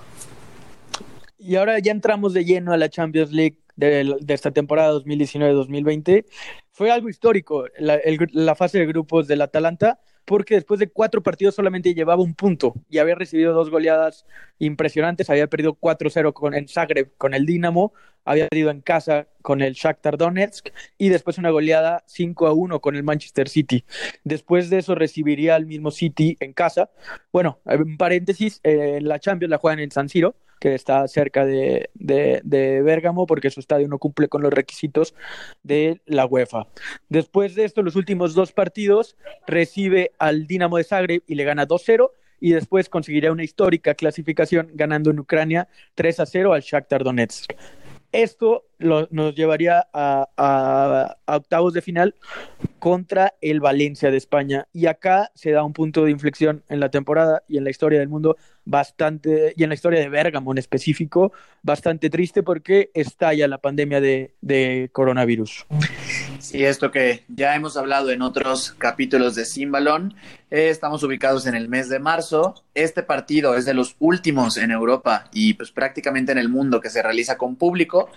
Y 1.38 1.56
ahora 1.56 1.78
ya 1.78 1.92
entramos 1.92 2.34
de 2.34 2.44
lleno 2.44 2.72
a 2.72 2.76
la 2.76 2.88
Champions 2.88 3.32
League 3.32 3.58
de, 3.76 4.16
esta 4.28 4.50
temporada 4.50 4.92
2019-2020. 4.94 6.24
Fue 6.70 6.90
algo 6.90 7.08
histórico 7.08 7.64
la 7.78 8.54
fase 8.54 8.78
de 8.78 8.86
grupos 8.86 9.26
del 9.26 9.42
Atalanta 9.42 9.98
porque 10.24 10.54
después 10.54 10.80
de 10.80 10.88
cuatro 10.88 11.22
partidos 11.22 11.54
solamente 11.54 11.94
llevaba 11.94 12.22
un 12.22 12.34
punto 12.34 12.74
y 12.88 12.98
había 12.98 13.14
recibido 13.14 13.52
dos 13.52 13.70
goleadas 13.70 14.26
impresionantes. 14.58 15.30
Había 15.30 15.46
perdido 15.46 15.74
4-0 15.74 16.32
con, 16.32 16.54
en 16.54 16.68
Zagreb 16.68 17.10
con 17.16 17.34
el 17.34 17.46
Dinamo, 17.46 17.92
había 18.24 18.48
perdido 18.48 18.70
en 18.70 18.80
casa 18.80 19.26
con 19.42 19.62
el 19.62 19.74
Shakhtar 19.74 20.16
Donetsk 20.16 20.68
y 20.98 21.08
después 21.08 21.38
una 21.38 21.50
goleada 21.50 22.04
5-1 22.06 22.80
con 22.80 22.96
el 22.96 23.02
Manchester 23.02 23.48
City. 23.48 23.84
Después 24.24 24.70
de 24.70 24.78
eso 24.78 24.94
recibiría 24.94 25.56
al 25.56 25.66
mismo 25.66 25.90
City 25.90 26.36
en 26.40 26.52
casa. 26.52 26.90
Bueno, 27.32 27.60
en 27.66 27.96
paréntesis, 27.96 28.60
eh, 28.62 29.00
la 29.02 29.18
Champions 29.18 29.50
la 29.50 29.58
juegan 29.58 29.80
en 29.80 29.90
San 29.90 30.08
Siro 30.08 30.36
que 30.62 30.76
está 30.76 31.08
cerca 31.08 31.44
de, 31.44 31.90
de, 31.94 32.40
de, 32.44 32.82
Bérgamo, 32.82 33.26
porque 33.26 33.50
su 33.50 33.58
estadio 33.58 33.88
no 33.88 33.98
cumple 33.98 34.28
con 34.28 34.42
los 34.42 34.52
requisitos 34.52 35.12
de 35.64 36.00
la 36.06 36.24
UEFA. 36.24 36.68
Después 37.08 37.56
de 37.56 37.64
esto, 37.64 37.82
los 37.82 37.96
últimos 37.96 38.36
dos 38.36 38.52
partidos, 38.52 39.16
recibe 39.44 40.12
al 40.20 40.46
Dinamo 40.46 40.76
de 40.76 40.84
Zagreb 40.84 41.22
y 41.26 41.34
le 41.34 41.42
gana 41.42 41.66
2-0, 41.66 42.12
y 42.38 42.52
después 42.52 42.88
conseguirá 42.88 43.32
una 43.32 43.42
histórica 43.42 43.94
clasificación 43.94 44.70
ganando 44.74 45.10
en 45.10 45.18
Ucrania 45.18 45.66
3-0 45.96 46.54
al 46.54 46.62
Shakhtar 46.62 47.02
Donetsk. 47.02 47.54
Esto 48.12 48.64
nos 48.82 49.34
llevaría 49.34 49.86
a, 49.92 51.16
octavos 51.26 51.72
de 51.72 51.82
final 51.82 52.14
contra 52.78 53.34
el 53.40 53.60
Valencia 53.60 54.10
de 54.10 54.16
España. 54.16 54.66
Y 54.72 54.86
acá 54.86 55.30
se 55.34 55.52
da 55.52 55.64
un 55.64 55.72
punto 55.72 56.04
de 56.04 56.10
inflexión 56.10 56.62
en 56.68 56.80
la 56.80 56.90
temporada 56.90 57.42
y 57.48 57.58
en 57.58 57.64
la 57.64 57.70
historia 57.70 57.98
del 57.98 58.08
mundo 58.08 58.36
bastante, 58.64 59.54
y 59.56 59.62
en 59.62 59.70
la 59.70 59.74
historia 59.74 60.00
de 60.00 60.08
Bérgamo 60.08 60.52
en 60.52 60.58
específico, 60.58 61.32
bastante 61.62 62.10
triste 62.10 62.42
porque 62.42 62.90
estalla 62.94 63.48
la 63.48 63.58
pandemia 63.58 64.00
de, 64.00 64.90
coronavirus. 64.92 65.66
Sí, 66.38 66.64
esto 66.64 66.90
que 66.90 67.24
ya 67.28 67.54
hemos 67.54 67.76
hablado 67.76 68.10
en 68.10 68.22
otros 68.22 68.72
capítulos 68.72 69.34
de 69.34 69.44
Simbalón, 69.44 70.14
eh, 70.50 70.68
estamos 70.68 71.02
ubicados 71.02 71.46
en 71.46 71.54
el 71.54 71.68
mes 71.68 71.88
de 71.88 71.98
marzo. 71.98 72.62
Este 72.74 73.02
partido 73.02 73.56
es 73.56 73.64
de 73.64 73.74
los 73.74 73.96
últimos 74.00 74.58
en 74.58 74.70
Europa 74.70 75.28
y 75.32 75.54
pues 75.54 75.70
prácticamente 75.70 76.32
en 76.32 76.38
el 76.38 76.48
mundo 76.48 76.80
que 76.80 76.90
se 76.90 77.02
realiza 77.02 77.38
con 77.38 77.56
público. 77.56 78.10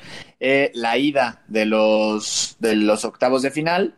La 0.74 0.98
ida 0.98 1.44
de 1.48 1.66
los, 1.66 2.56
de 2.60 2.76
los 2.76 3.06
octavos 3.06 3.42
de 3.42 3.52
final. 3.52 3.96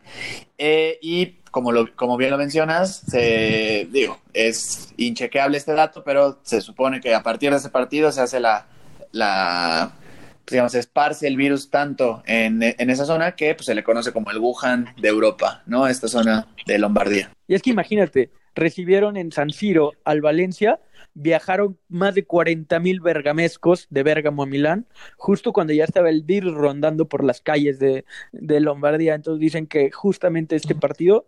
Eh, 0.58 0.98
y 1.02 1.38
como, 1.50 1.72
lo, 1.72 1.94
como 1.96 2.16
bien 2.16 2.30
lo 2.30 2.38
mencionas, 2.38 3.02
se, 3.08 3.88
digo, 3.90 4.18
es 4.32 4.92
inchequeable 4.96 5.58
este 5.58 5.72
dato, 5.72 6.02
pero 6.04 6.38
se 6.42 6.60
supone 6.60 7.00
que 7.00 7.14
a 7.14 7.22
partir 7.22 7.50
de 7.50 7.56
ese 7.56 7.70
partido 7.70 8.12
se 8.12 8.20
hace 8.20 8.40
la, 8.40 8.66
la 9.12 9.92
pues, 10.44 10.54
digamos, 10.54 10.72
se 10.72 10.78
esparce 10.78 11.26
el 11.26 11.36
virus 11.36 11.70
tanto 11.70 12.22
en, 12.26 12.62
en 12.62 12.90
esa 12.90 13.04
zona 13.04 13.32
que 13.36 13.54
pues, 13.54 13.66
se 13.66 13.74
le 13.74 13.84
conoce 13.84 14.12
como 14.12 14.30
el 14.30 14.38
Wuhan 14.38 14.94
de 15.00 15.08
Europa, 15.08 15.62
¿no? 15.66 15.86
Esta 15.86 16.08
zona 16.08 16.46
de 16.66 16.78
Lombardía. 16.78 17.30
Y 17.46 17.54
es 17.54 17.62
que 17.62 17.70
imagínate, 17.70 18.30
recibieron 18.58 19.16
en 19.16 19.32
San 19.32 19.50
Siro 19.50 19.92
al 20.04 20.20
Valencia, 20.20 20.80
viajaron 21.14 21.78
más 21.88 22.14
de 22.14 22.24
40 22.24 22.78
mil 22.80 23.00
bergamescos 23.00 23.86
de 23.90 24.02
Bérgamo 24.02 24.42
a 24.42 24.46
Milán, 24.46 24.86
justo 25.16 25.52
cuando 25.52 25.72
ya 25.72 25.84
estaba 25.84 26.10
el 26.10 26.22
virus 26.22 26.54
rondando 26.54 27.08
por 27.08 27.24
las 27.24 27.40
calles 27.40 27.78
de, 27.78 28.04
de 28.32 28.60
Lombardía. 28.60 29.14
Entonces 29.14 29.40
dicen 29.40 29.66
que 29.66 29.90
justamente 29.90 30.56
este 30.56 30.74
partido 30.74 31.26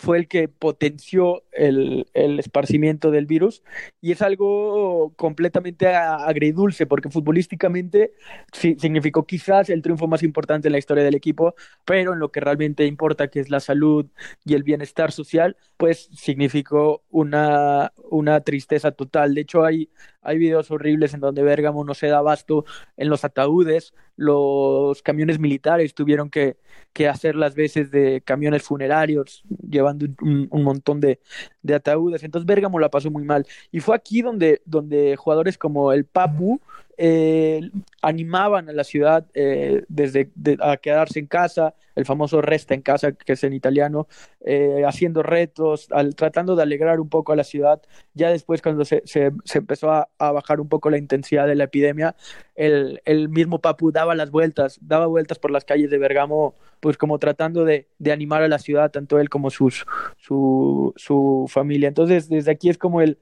fue 0.00 0.16
el 0.16 0.28
que 0.28 0.48
potenció 0.48 1.44
el, 1.52 2.06
esparcimiento 2.14 3.10
del 3.10 3.26
virus 3.26 3.62
y 4.00 4.12
es 4.12 4.22
algo 4.22 5.12
completamente 5.14 5.88
agridulce 5.88 6.86
porque 6.86 7.10
futbolísticamente 7.10 8.14
significó 8.50 9.26
quizás 9.26 9.68
el 9.68 9.82
triunfo 9.82 10.08
más 10.08 10.22
importante 10.22 10.68
en 10.68 10.72
la 10.72 10.78
historia 10.78 11.04
del 11.04 11.16
equipo, 11.16 11.54
pero 11.84 12.14
en 12.14 12.18
lo 12.18 12.32
que 12.32 12.40
realmente 12.40 12.86
importa 12.86 13.28
que 13.28 13.40
es 13.40 13.50
la 13.50 13.60
salud 13.60 14.06
y 14.42 14.54
el 14.54 14.62
bienestar 14.62 15.12
social, 15.12 15.58
pues 15.76 16.08
significó 16.14 17.02
una, 17.10 17.92
una 18.10 18.40
tristeza 18.40 18.92
total. 18.92 19.34
De 19.34 19.42
hecho 19.42 19.66
hay, 19.66 19.90
hay 20.22 20.38
videos 20.38 20.70
horribles 20.70 21.14
en 21.14 21.20
donde 21.20 21.42
Bérgamo 21.42 21.84
no 21.84 21.94
se 21.94 22.08
da 22.08 22.18
abasto 22.18 22.64
en 22.96 23.08
los 23.08 23.24
ataúdes, 23.24 23.94
los 24.16 25.02
camiones 25.02 25.38
militares 25.38 25.94
tuvieron 25.94 26.30
que, 26.30 26.58
que 26.92 27.08
hacer 27.08 27.36
las 27.36 27.54
veces 27.54 27.90
de 27.90 28.20
camiones 28.20 28.62
funerarios 28.62 29.44
llevando 29.68 30.06
un, 30.20 30.48
montón 30.62 31.00
de, 31.00 31.20
de, 31.62 31.74
ataúdes. 31.74 32.22
Entonces 32.22 32.46
Bérgamo 32.46 32.78
la 32.78 32.90
pasó 32.90 33.10
muy 33.10 33.24
mal. 33.24 33.46
Y 33.72 33.80
fue 33.80 33.96
aquí 33.96 34.20
donde, 34.20 34.60
donde 34.66 35.16
jugadores 35.16 35.56
como 35.56 35.92
el 35.92 36.04
Papu 36.04 36.60
eh, 37.02 37.62
animaban 38.02 38.68
a 38.68 38.74
la 38.74 38.84
ciudad 38.84 39.24
eh, 39.32 39.84
desde 39.88 40.30
a 40.60 40.76
quedarse 40.76 41.18
en 41.18 41.28
casa, 41.28 41.74
el 41.94 42.04
famoso 42.04 42.42
resta 42.42 42.74
en 42.74 42.82
casa, 42.82 43.12
que 43.12 43.32
es 43.32 43.42
en 43.42 43.54
italiano, 43.54 44.06
eh, 44.44 44.82
haciendo 44.86 45.22
retos, 45.22 45.88
tratando 46.14 46.56
de 46.56 46.62
alegrar 46.62 47.00
un 47.00 47.08
poco 47.08 47.32
a 47.32 47.36
la 47.36 47.44
ciudad. 47.44 47.80
Ya 48.12 48.28
después, 48.28 48.60
cuando 48.60 48.84
se, 48.84 49.02
se, 49.06 49.32
empezó 49.54 49.90
a, 49.90 50.10
bajar 50.18 50.60
un 50.60 50.68
poco 50.68 50.90
la 50.90 50.98
intensidad 50.98 51.46
de 51.46 51.54
la 51.54 51.64
epidemia, 51.64 52.16
el, 52.54 53.00
el, 53.06 53.30
mismo 53.30 53.62
Papu 53.62 53.92
daba 53.92 54.14
las 54.14 54.30
vueltas, 54.30 54.78
daba 54.82 55.06
vueltas 55.06 55.38
por 55.38 55.52
las 55.52 55.64
calles 55.64 55.88
de 55.88 55.96
Bergamo, 55.96 56.54
pues 56.80 56.98
como 56.98 57.18
tratando 57.18 57.64
de, 57.64 57.88
de 57.98 58.12
animar 58.12 58.42
a 58.42 58.48
la 58.48 58.58
ciudad, 58.58 58.90
tanto 58.90 59.18
él 59.18 59.30
como 59.30 59.48
sus, 59.48 59.86
su, 60.18 60.92
su 60.96 61.46
familia. 61.48 61.88
Entonces, 61.88 62.28
desde 62.28 62.50
aquí 62.50 62.68
es 62.68 62.76
como 62.76 63.00
el, 63.00 63.16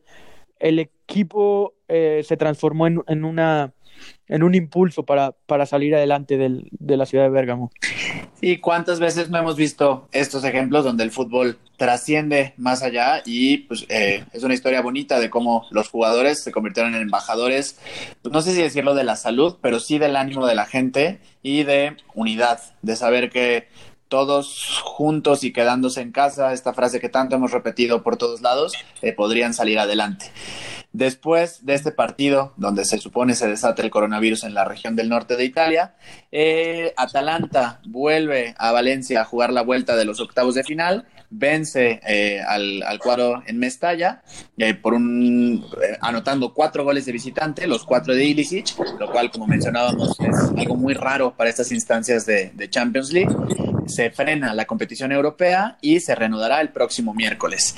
el 0.59 0.81
equipo 0.81 1.78
eh, 1.89 2.23
se 2.27 2.37
transformó 2.37 2.87
en, 2.87 3.03
en, 3.07 3.25
una 3.25 3.73
en 4.29 4.43
un 4.43 4.55
impulso 4.55 5.05
para, 5.05 5.33
para 5.47 5.67
salir 5.67 5.95
adelante 5.95 6.37
del, 6.37 6.69
de 6.73 6.97
la 6.97 7.07
ciudad 7.07 7.25
de 7.25 7.31
Bérgamo. 7.31 7.71
¿Y 8.41 8.59
cuántas 8.59 9.01
veces 9.01 9.31
no 9.31 9.39
hemos 9.39 9.57
visto 9.57 10.09
estos 10.13 10.45
ejemplos 10.45 10.85
donde 10.85 11.03
el 11.03 11.11
fútbol 11.11 11.59
trasciende 11.77 12.55
más 12.57 12.83
allá 12.83 13.23
y 13.25 13.59
pues 13.59 13.87
eh, 13.89 14.25
es 14.33 14.43
una 14.43 14.55
historia 14.55 14.81
bonita 14.81 15.19
de 15.19 15.31
cómo 15.31 15.67
los 15.71 15.89
jugadores 15.89 16.43
se 16.43 16.53
convirtieron 16.53 16.95
en 16.95 17.03
embajadores, 17.03 17.79
pues, 18.23 18.33
no 18.33 18.43
sé 18.43 18.53
si 18.53 18.63
decirlo 18.63 18.95
de 18.95 19.05
la 19.05 19.17
salud, 19.17 19.57
pero 19.61 19.81
sí 19.81 19.99
del 19.99 20.17
ánimo 20.17 20.47
de 20.47 20.55
la 20.55 20.67
gente 20.67 21.21
y 21.43 21.65
de 21.65 21.97
unidad, 22.15 22.61
de 22.83 22.97
saber 22.97 23.31
que 23.31 23.69
todos 24.09 24.81
juntos 24.83 25.45
y 25.45 25.53
quedándose 25.53 26.01
en 26.01 26.13
casa, 26.13 26.53
esta 26.53 26.73
frase 26.73 27.01
que 27.01 27.09
tanto 27.09 27.37
hemos 27.37 27.53
repetido 27.53 28.03
por 28.03 28.17
todos 28.17 28.41
lados, 28.41 28.73
eh, 29.03 29.13
podrían 29.13 29.53
salir 29.53 29.79
adelante. 29.79 30.27
Después 30.99 31.65
de 31.65 31.75
este 31.75 31.93
partido, 31.93 32.55
donde 32.57 32.85
se 32.85 32.99
supone 32.99 33.37
se 33.37 33.47
desata 33.47 33.83
el 33.83 33.91
coronavirus 33.91 34.43
en 34.43 34.53
la 34.53 34.65
región 34.65 34.97
del 34.97 35.09
norte 35.09 35.37
de 35.37 35.45
Italia, 35.45 35.95
eh, 36.33 36.93
Atalanta 36.97 37.81
vuelve 37.87 38.57
a 38.59 38.73
Valencia 38.73 39.21
a 39.21 39.25
jugar 39.25 39.53
la 39.53 39.63
vuelta 39.63 39.95
de 39.95 40.05
los 40.05 40.19
octavos 40.19 40.57
de 40.57 40.65
final 40.65 41.07
vence 41.31 42.01
eh, 42.07 42.41
al, 42.41 42.83
al, 42.83 42.99
cuadro 42.99 43.43
en 43.47 43.59
Mestalla 43.59 44.23
eh, 44.57 44.75
por 44.75 44.95
un 44.95 45.65
eh, 45.83 45.99
anotando 46.01 46.55
cuatro 46.55 46.85
goles 46.85 47.07
de 47.07 47.13
visitante, 47.13 47.67
los 47.67 47.85
cuatro 47.85 48.15
de 48.15 48.25
Ilicic, 48.25 48.75
lo 48.99 49.11
cual 49.11 49.31
como 49.31 49.47
mencionábamos 49.47 50.19
es 50.21 50.37
algo 50.57 50.77
muy 50.77 50.95
raro 50.95 51.35
para 51.37 51.51
estas 51.51 51.71
instancias 51.73 52.25
de, 52.27 52.51
de 52.55 52.71
Champions 52.71 53.13
League. 53.13 53.35
Se 53.87 54.11
frena 54.11 54.55
la 54.55 54.67
competición 54.67 55.13
europea 55.13 55.79
y 55.81 56.01
se 56.01 56.15
reanudará 56.15 56.61
el 56.61 56.71
próximo 56.71 57.15
miércoles. 57.15 57.77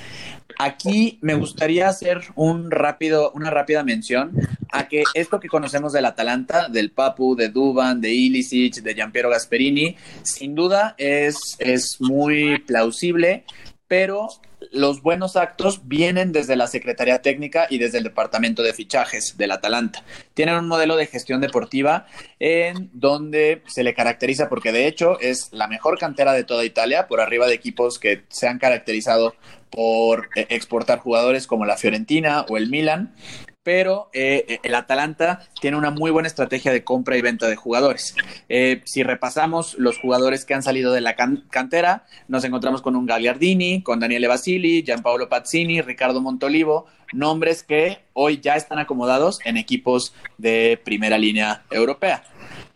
Aquí 0.58 1.18
me 1.22 1.34
gustaría 1.34 1.88
hacer 1.88 2.20
un 2.34 2.70
rápido, 2.70 3.32
una 3.32 3.50
rápida 3.50 3.82
mención 3.82 4.32
a 4.72 4.88
que 4.88 5.04
esto 5.14 5.40
que 5.40 5.48
conocemos 5.48 5.92
del 5.92 6.04
Atalanta, 6.04 6.68
del 6.68 6.90
Papu, 6.90 7.36
de 7.36 7.48
Duban, 7.48 8.00
de 8.00 8.12
Ilicic, 8.12 8.76
de 8.76 8.94
Giampiero 8.94 9.30
Gasperini, 9.30 9.96
sin 10.22 10.54
duda 10.54 10.94
es, 10.98 11.56
es 11.58 11.96
muy 12.00 12.58
plausible, 12.60 13.44
pero 13.88 14.28
los 14.72 15.02
buenos 15.02 15.36
actos 15.36 15.88
vienen 15.88 16.32
desde 16.32 16.56
la 16.56 16.66
Secretaría 16.66 17.22
Técnica 17.22 17.66
y 17.70 17.78
desde 17.78 17.98
el 17.98 18.04
Departamento 18.04 18.62
de 18.62 18.72
Fichajes 18.72 19.36
del 19.36 19.52
Atalanta. 19.52 20.04
Tienen 20.34 20.56
un 20.56 20.68
modelo 20.68 20.96
de 20.96 21.06
gestión 21.06 21.40
deportiva 21.40 22.06
en 22.38 22.90
donde 22.92 23.62
se 23.66 23.82
le 23.82 23.94
caracteriza 23.94 24.48
porque 24.48 24.72
de 24.72 24.86
hecho 24.86 25.18
es 25.20 25.48
la 25.52 25.66
mejor 25.66 25.98
cantera 25.98 26.32
de 26.32 26.44
toda 26.44 26.64
Italia, 26.64 27.08
por 27.08 27.20
arriba 27.20 27.46
de 27.46 27.54
equipos 27.54 27.98
que 27.98 28.24
se 28.28 28.48
han 28.48 28.58
caracterizado 28.58 29.34
por 29.70 30.28
eh, 30.36 30.46
exportar 30.50 30.98
jugadores 30.98 31.46
como 31.46 31.64
la 31.64 31.76
Fiorentina 31.76 32.44
o 32.48 32.56
el 32.56 32.68
Milan 32.68 33.14
pero 33.62 34.08
eh, 34.12 34.58
el 34.62 34.74
Atalanta 34.74 35.40
tiene 35.60 35.76
una 35.76 35.90
muy 35.90 36.10
buena 36.10 36.28
estrategia 36.28 36.72
de 36.72 36.82
compra 36.82 37.16
y 37.16 37.22
venta 37.22 37.46
de 37.46 37.56
jugadores. 37.56 38.14
Eh, 38.48 38.80
si 38.84 39.02
repasamos 39.02 39.74
los 39.78 39.98
jugadores 39.98 40.44
que 40.44 40.54
han 40.54 40.62
salido 40.62 40.92
de 40.92 41.00
la 41.00 41.14
can 41.14 41.44
cantera, 41.50 42.06
nos 42.28 42.44
encontramos 42.44 42.80
con 42.80 42.96
un 42.96 43.06
Gagliardini, 43.06 43.82
con 43.82 44.00
Daniele 44.00 44.28
Basili, 44.28 44.82
Gianpaolo 44.82 45.28
Pazzini, 45.28 45.82
Ricardo 45.82 46.20
Montolivo, 46.20 46.86
nombres 47.12 47.62
que 47.62 47.98
hoy 48.14 48.40
ya 48.40 48.56
están 48.56 48.78
acomodados 48.78 49.40
en 49.44 49.56
equipos 49.56 50.14
de 50.38 50.80
primera 50.82 51.18
línea 51.18 51.62
europea. 51.70 52.24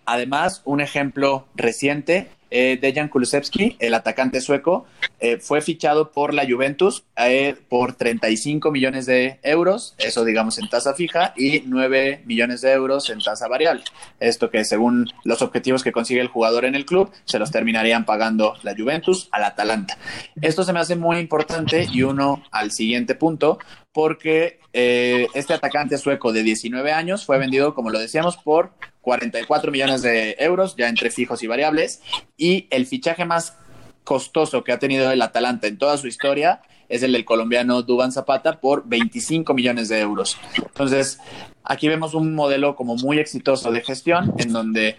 Además, 0.07 0.61
un 0.67 0.83
ejemplo 0.83 1.47
reciente 1.55 2.29
eh, 2.57 2.79
Dejan 2.81 3.09
Kulusevski, 3.09 3.77
el 3.81 3.95
atacante 3.95 4.41
sueco, 4.41 4.87
eh, 5.19 5.39
fue 5.39 5.61
fichado 5.61 6.13
por 6.13 6.33
la 6.33 6.47
Juventus 6.49 7.03
eh, 7.17 7.57
por 7.69 7.95
35 7.95 8.71
millones 8.71 9.07
de 9.07 9.41
euros, 9.43 9.97
eso 9.99 10.25
digamos 10.25 10.59
en 10.59 10.69
tasa 10.69 10.95
fija, 10.95 11.35
y 11.37 11.65
9 11.67 12.23
millones 12.27 12.61
de 12.61 12.71
euros 12.71 13.11
en 13.11 13.19
tasa 13.19 13.49
variable. 13.49 13.83
Esto 14.21 14.51
que 14.51 14.65
según 14.65 15.11
los 15.25 15.43
objetivos 15.43 15.83
que 15.83 15.91
consigue 15.91 16.21
el 16.21 16.29
jugador 16.29 16.65
en 16.65 16.77
el 16.77 16.87
club, 16.87 17.11
se 17.25 17.41
los 17.41 17.51
terminarían 17.51 18.05
pagando 18.05 18.55
la 18.63 18.77
Juventus 18.77 19.29
al 19.33 19.43
Atalanta. 19.43 19.99
Esto 20.41 20.63
se 20.63 20.73
me 20.73 20.79
hace 20.79 20.95
muy 20.95 21.19
importante 21.19 21.89
y 21.93 22.05
uno 22.05 22.45
al 22.53 22.71
siguiente 22.71 23.17
punto, 23.17 23.59
porque 23.93 24.61
eh, 24.73 25.27
este 25.35 25.55
atacante 25.55 25.99
sueco 25.99 26.33
de 26.33 26.45
19 26.45 26.93
años 26.93 27.27
fue 27.27 27.39
vendido, 27.39 27.75
como 27.75 27.91
lo 27.91 27.99
decíamos, 27.99 28.37
por 28.37 28.71
44 29.05 29.71
millones 29.71 30.03
de 30.03 30.35
euros, 30.39 30.75
ya 30.77 30.89
entre 30.89 31.11
fijos 31.11 31.43
y 31.43 31.47
variables, 31.47 32.01
y 32.37 32.67
el 32.71 32.87
fichaje 32.87 33.25
más 33.25 33.57
costoso 34.03 34.65
que 34.65 34.73
ha 34.73 34.79
tenido 34.79 35.11
el 35.11 35.23
Atalanta 35.23 35.67
en 35.67 35.79
toda 35.79 35.97
su 35.97 36.09
historia 36.09 36.63
es 36.89 37.03
el 37.03 37.13
del 37.13 37.25
colombiano 37.25 37.83
Duban 37.83 38.13
Zapata 38.13 38.61
por 38.61 38.87
25 38.87 39.55
millones 39.55 39.89
de 39.89 40.01
euros. 40.01 40.37
Entonces, 40.57 41.19
aquí 41.63 41.89
vemos 41.89 42.15
un 42.15 42.35
modelo 42.35 42.77
como 42.77 42.97
muy 42.97 43.19
exitoso 43.19 43.71
de 43.73 43.81
gestión 43.81 44.35
en 44.39 44.53
donde 44.53 44.97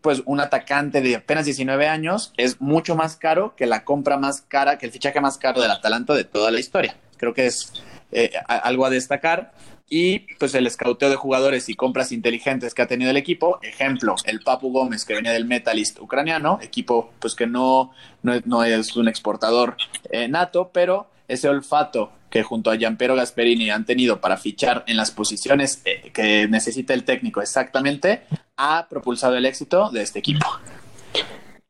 pues 0.00 0.22
un 0.24 0.40
atacante 0.40 1.00
de 1.00 1.16
apenas 1.16 1.46
19 1.46 1.88
años 1.88 2.32
es 2.36 2.60
mucho 2.60 2.94
más 2.94 3.16
caro 3.16 3.54
que 3.56 3.66
la 3.66 3.84
compra 3.84 4.16
más 4.16 4.40
cara, 4.40 4.78
que 4.78 4.86
el 4.86 4.92
fichaje 4.92 5.20
más 5.20 5.36
caro 5.36 5.60
del 5.60 5.70
Atalanta 5.70 6.14
de 6.14 6.24
toda 6.24 6.50
la 6.50 6.60
historia. 6.60 6.96
Creo 7.16 7.34
que 7.34 7.46
es 7.46 7.72
eh, 8.12 8.32
algo 8.46 8.86
a 8.86 8.90
destacar 8.90 9.52
y 9.88 10.20
pues 10.38 10.54
el 10.54 10.66
escauteo 10.66 11.10
de 11.10 11.16
jugadores 11.16 11.68
y 11.68 11.74
compras 11.74 12.10
inteligentes 12.10 12.74
que 12.74 12.82
ha 12.82 12.86
tenido 12.86 13.10
el 13.10 13.16
equipo. 13.16 13.58
Ejemplo, 13.62 14.16
el 14.24 14.40
Papu 14.40 14.72
Gómez 14.72 15.04
que 15.04 15.14
venía 15.14 15.32
del 15.32 15.44
Metalist 15.44 16.00
ucraniano, 16.00 16.58
equipo 16.60 17.12
pues 17.20 17.34
que 17.34 17.46
no, 17.46 17.92
no, 18.22 18.64
es 18.64 18.96
un 18.96 19.08
exportador 19.08 19.76
eh, 20.10 20.28
nato, 20.28 20.70
pero 20.72 21.08
ese 21.28 21.48
olfato 21.48 22.12
que 22.30 22.42
junto 22.42 22.70
a 22.70 22.76
Giampiero 22.76 23.14
Gasperini 23.14 23.70
han 23.70 23.84
tenido 23.84 24.20
para 24.20 24.36
fichar 24.36 24.84
en 24.86 24.96
las 24.96 25.10
posiciones 25.12 25.82
eh, 25.84 26.10
que 26.12 26.48
necesita 26.48 26.92
el 26.92 27.04
técnico 27.04 27.40
exactamente, 27.40 28.22
ha 28.56 28.88
propulsado 28.88 29.36
el 29.36 29.46
éxito 29.46 29.90
de 29.90 30.02
este 30.02 30.18
equipo. 30.18 30.46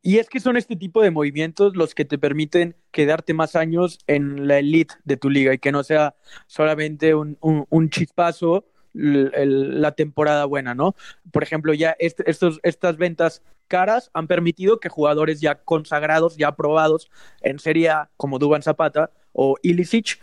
Y 0.07 0.19
es 0.19 0.29
que 0.29 0.39
son 0.39 0.57
este 0.57 0.77
tipo 0.77 1.03
de 1.03 1.11
movimientos 1.11 1.75
los 1.75 1.93
que 1.93 2.05
te 2.05 2.17
permiten 2.17 2.77
quedarte 2.93 3.35
más 3.35 3.57
años 3.57 3.99
en 4.07 4.47
la 4.47 4.61
elite 4.61 4.95
de 5.03 5.17
tu 5.17 5.29
liga 5.31 5.53
y 5.53 5.59
que 5.59 5.73
no 5.73 5.83
sea 5.83 6.15
solamente 6.47 7.17
un, 7.17 7.37
un, 7.41 7.91
chispazo 7.91 8.65
la 8.93 9.91
temporada 9.97 10.45
buena, 10.45 10.77
¿no? 10.77 10.95
Por 11.33 11.43
ejemplo, 11.43 11.75
ya 11.75 11.97
este, 11.99 12.31
estos, 12.31 12.61
estas 12.63 12.99
ventas 12.99 13.43
caras 13.67 14.13
han 14.15 14.29
permitido 14.29 14.79
que 14.79 14.89
jugadores 14.89 15.41
ya 15.41 15.57
consagrados, 15.57 16.37
ya 16.37 16.47
aprobados 16.47 17.11
en 17.41 17.59
Serie 17.59 17.91
A, 17.91 18.09
como 18.17 18.39
Duban 18.39 18.63
Zapata 18.63 19.11
o 19.33 19.57
Ilicic, 19.65 20.21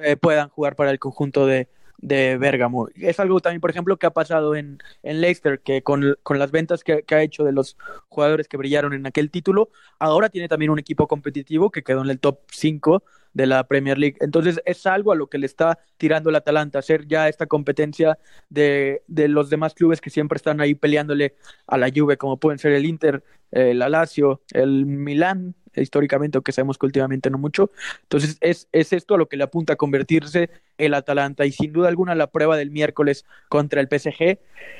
eh, 0.00 0.16
puedan 0.16 0.48
jugar 0.48 0.76
para 0.76 0.92
el 0.92 0.98
conjunto 0.98 1.44
de, 1.44 1.68
de 2.00 2.36
Bergamo. 2.38 2.88
Es 2.94 3.20
algo 3.20 3.40
también, 3.40 3.60
por 3.60 3.70
ejemplo, 3.70 3.98
que 3.98 4.06
ha 4.06 4.10
pasado 4.10 4.54
en, 4.54 4.78
en 5.02 5.20
Leicester, 5.20 5.60
que 5.60 5.82
con, 5.82 6.16
con 6.22 6.38
las 6.38 6.50
ventas 6.50 6.82
que, 6.84 7.02
que, 7.02 7.14
ha 7.14 7.22
hecho 7.22 7.44
de 7.44 7.52
los 7.52 7.76
jugadores 8.08 8.48
que 8.48 8.56
brillaron 8.56 8.92
en 8.94 9.06
aquel 9.06 9.30
título, 9.30 9.70
ahora 9.98 10.28
tiene 10.28 10.48
también 10.48 10.70
un 10.70 10.78
equipo 10.78 11.06
competitivo 11.06 11.70
que 11.70 11.82
quedó 11.82 12.02
en 12.02 12.10
el 12.10 12.20
top 12.20 12.40
5 12.50 13.02
de 13.32 13.46
la 13.46 13.64
Premier 13.66 13.98
League. 13.98 14.16
Entonces 14.20 14.60
es 14.64 14.86
algo 14.86 15.12
a 15.12 15.16
lo 15.16 15.28
que 15.28 15.38
le 15.38 15.46
está 15.46 15.78
tirando 15.96 16.30
el 16.30 16.36
Atalanta, 16.36 16.78
hacer 16.78 17.06
ya 17.06 17.28
esta 17.28 17.46
competencia 17.46 18.18
de, 18.48 19.02
de 19.06 19.28
los 19.28 19.50
demás 19.50 19.74
clubes 19.74 20.00
que 20.00 20.10
siempre 20.10 20.36
están 20.36 20.60
ahí 20.60 20.74
peleándole 20.74 21.36
a 21.66 21.78
la 21.78 21.90
Juve, 21.94 22.16
como 22.16 22.38
pueden 22.38 22.58
ser 22.58 22.72
el 22.72 22.84
Inter, 22.84 23.22
el 23.50 23.78
Lazio, 23.80 24.42
el 24.52 24.86
Milán, 24.86 25.54
históricamente, 25.76 26.36
aunque 26.36 26.52
sabemos 26.52 26.78
que 26.78 26.86
últimamente 26.86 27.30
no 27.30 27.38
mucho. 27.38 27.70
Entonces, 28.02 28.36
es, 28.40 28.68
es 28.72 28.92
esto 28.92 29.14
a 29.14 29.18
lo 29.18 29.28
que 29.28 29.36
le 29.36 29.44
apunta 29.44 29.74
a 29.74 29.76
convertirse 29.76 30.50
el 30.78 30.94
Atalanta. 30.94 31.46
Y 31.46 31.52
sin 31.52 31.72
duda 31.72 31.88
alguna, 31.88 32.14
la 32.14 32.30
prueba 32.30 32.56
del 32.56 32.70
miércoles 32.70 33.24
contra 33.48 33.80
el 33.80 33.88
PSG 33.88 34.38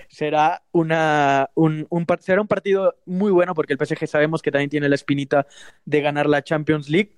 será, 0.08 0.62
una, 0.72 1.50
un, 1.54 1.86
un, 1.90 2.06
será 2.20 2.40
un 2.40 2.48
partido 2.48 2.96
muy 3.06 3.30
bueno, 3.30 3.54
porque 3.54 3.72
el 3.74 3.78
PSG 3.78 4.06
sabemos 4.06 4.42
que 4.42 4.50
también 4.50 4.70
tiene 4.70 4.88
la 4.88 4.94
espinita 4.94 5.46
de 5.84 6.00
ganar 6.00 6.28
la 6.28 6.42
Champions 6.42 6.88
League. 6.88 7.16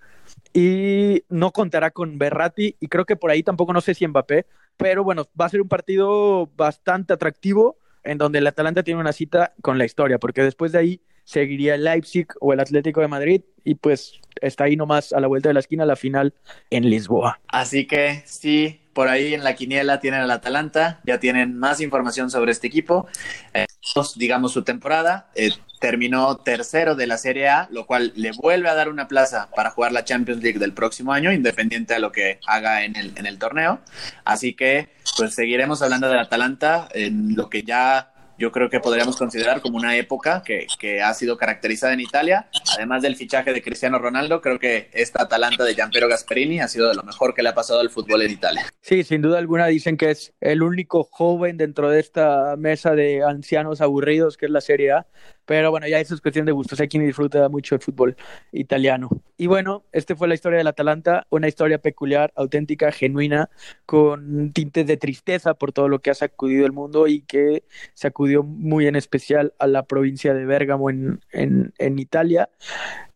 Y 0.53 1.25
no 1.29 1.53
contará 1.53 1.91
con 1.91 2.19
Berratti, 2.19 2.77
y 2.79 2.89
creo 2.89 3.05
que 3.05 3.17
por 3.17 3.31
ahí 3.31 3.43
tampoco 3.43 3.73
no 3.73 3.81
sé 3.81 3.95
si 3.95 4.07
Mbappé, 4.07 4.47
pero 4.77 5.05
bueno, 5.05 5.27
va 5.41 5.47
a 5.47 5.49
ser 5.49 5.63
un 5.63 5.69
partido 5.69 6.51
bastante 6.57 7.13
atractivo 7.13 7.79
en 8.05 8.19
donde 8.19 8.39
el 8.39 8.47
Atalanta 8.47 8.83
tiene 8.83 9.01
una 9.01 9.13
cita 9.13 9.55
con 9.63 9.79
la 9.79 9.85
historia, 9.85 10.19
porque 10.19 10.43
después 10.43 10.73
de 10.73 10.79
ahí 10.79 11.01
seguiría 11.25 11.75
el 11.77 11.85
Leipzig 11.85 12.27
o 12.41 12.53
el 12.53 12.61
Atlético 12.61 13.01
de 13.01 13.09
Madrid 13.09 13.43
y 13.65 13.77
pues 13.77 14.21
está 14.41 14.65
ahí 14.65 14.77
nomás 14.77 15.13
a 15.13 15.21
la 15.21 15.29
vuelta 15.29 15.49
de 15.49 15.55
la 15.55 15.61
esquina 15.61 15.87
la 15.87 15.97
final 15.97 16.35
en 16.71 16.91
Lisboa. 16.91 17.41
Así 17.47 17.87
que 17.87 18.23
sí, 18.27 18.81
por 18.93 19.09
ahí 19.09 19.35
en 19.35 19.45
la 19.45 19.55
quiniela 19.55 20.01
tienen 20.01 20.21
al 20.21 20.31
Atalanta, 20.31 21.01
ya 21.05 21.21
tienen 21.21 21.57
más 21.59 21.81
información 21.81 22.31
sobre 22.31 22.53
este 22.53 22.67
equipo. 22.67 23.07
Eh, 23.55 23.67
digamos 24.17 24.53
su 24.53 24.63
temporada, 24.63 25.29
eh, 25.35 25.51
terminó 25.81 26.37
tercero 26.37 26.95
de 26.95 27.09
la 27.09 27.19
Serie 27.19 27.49
A, 27.49 27.69
lo 27.71 27.87
cual 27.87 28.13
le 28.15 28.31
vuelve 28.31 28.69
a 28.69 28.75
dar 28.75 28.89
una 28.89 29.09
plaza 29.09 29.49
para 29.55 29.71
jugar 29.71 29.93
la 29.93 30.05
Champions 30.05 30.43
League 30.43 30.61
del 30.61 30.73
próximo 30.73 31.13
año, 31.13 31.33
independiente 31.33 31.95
a 31.95 31.99
lo 31.99 32.13
que 32.13 32.39
haga 32.47 32.85
en 32.85 32.95
el, 32.97 33.13
en 33.17 33.27
el 33.27 33.39
torneo. 33.39 33.81
Así 34.25 34.55
que 34.55 34.91
pues 35.17 35.35
seguiremos 35.35 35.83
hablando 35.83 36.09
del 36.09 36.21
Atalanta 36.21 36.89
en 36.95 37.35
lo 37.35 37.51
que 37.51 37.65
ya 37.65 38.12
yo 38.39 38.51
creo 38.53 38.71
que 38.71 38.81
podríamos 38.81 39.17
considerar 39.17 39.61
como 39.61 39.77
una 39.77 39.97
época 39.97 40.43
que, 40.45 40.67
que 40.79 41.03
ha 41.03 41.13
sido 41.15 41.37
caracterizada 41.37 41.93
en 41.93 42.01
Italia. 42.01 42.49
Además 42.77 43.03
del 43.03 43.17
fichaje 43.17 43.53
de 43.53 43.63
Cristiano 43.63 43.99
Ronaldo, 43.99 44.41
creo 44.41 44.59
que 44.59 44.91
esta 44.93 45.23
Atalanta 45.23 45.65
de 45.65 45.75
Giampiero 45.75 46.09
Gasperini 46.09 46.61
ha 46.61 46.69
sido 46.69 46.89
de 46.89 46.95
lo 46.95 47.03
mejor 47.03 47.35
que 47.35 47.43
le 47.43 47.51
ha 47.51 47.55
pasado 47.55 47.81
al 47.81 47.91
fútbol 47.91 48.23
en 48.23 48.31
Italia. 48.31 48.67
Sí, 48.81 49.05
sin 49.05 49.23
duda 49.23 49.39
alguna 49.39 49.67
dicen 49.67 49.97
que 49.97 50.11
es 50.11 50.33
el 50.41 50.63
único 50.63 51.05
joven 51.05 51.57
dentro 51.57 51.91
de 51.91 52.01
esta 52.01 52.57
mesa 52.57 52.95
de 52.95 53.23
ancianos 53.23 53.81
aburridos 53.81 54.37
que 54.37 54.47
es 54.47 54.53
la 54.53 54.61
Serie 54.61 54.93
A. 54.93 55.07
Pero 55.45 55.71
bueno, 55.71 55.89
ya 55.89 56.01
eso 56.01 56.15
es 56.15 56.21
cuestión 56.21 56.47
de 56.47 56.53
gustos. 56.53 56.81
Hay 56.81 56.89
quien 56.89 57.05
disfruta 57.05 57.49
mucho 57.49 57.75
el 57.75 57.81
fútbol 57.81 58.17
italiano. 58.53 59.09
Y 59.37 59.47
bueno, 59.47 59.85
esta 59.93 60.15
fue 60.15 60.29
la 60.29 60.35
historia 60.35 60.59
del 60.59 60.67
Atalanta, 60.67 61.27
una 61.31 61.49
historia 61.49 61.79
peculiar, 61.79 62.33
auténtica, 62.37 62.93
genuina, 62.93 63.51
con 63.87 64.53
tintes 64.53 64.87
de 64.87 64.97
tristeza 64.97 65.55
por 65.55 65.73
todo 65.73 65.89
lo 65.89 66.01
que 66.01 66.11
ha 66.11 66.15
sacudido 66.15 66.65
el 66.67 66.73
mundo 66.73 67.07
y 67.07 67.23
que 67.23 67.65
sacudió 67.95 68.43
muy 68.43 68.87
en 68.87 68.97
especial 68.97 69.55
a 69.59 69.67
la 69.67 69.85
provincia 69.85 70.35
de 70.35 70.45
Bérgamo 70.45 70.91
en, 70.91 71.21
en, 71.33 71.73
en 71.79 71.99
Italia. 71.99 72.49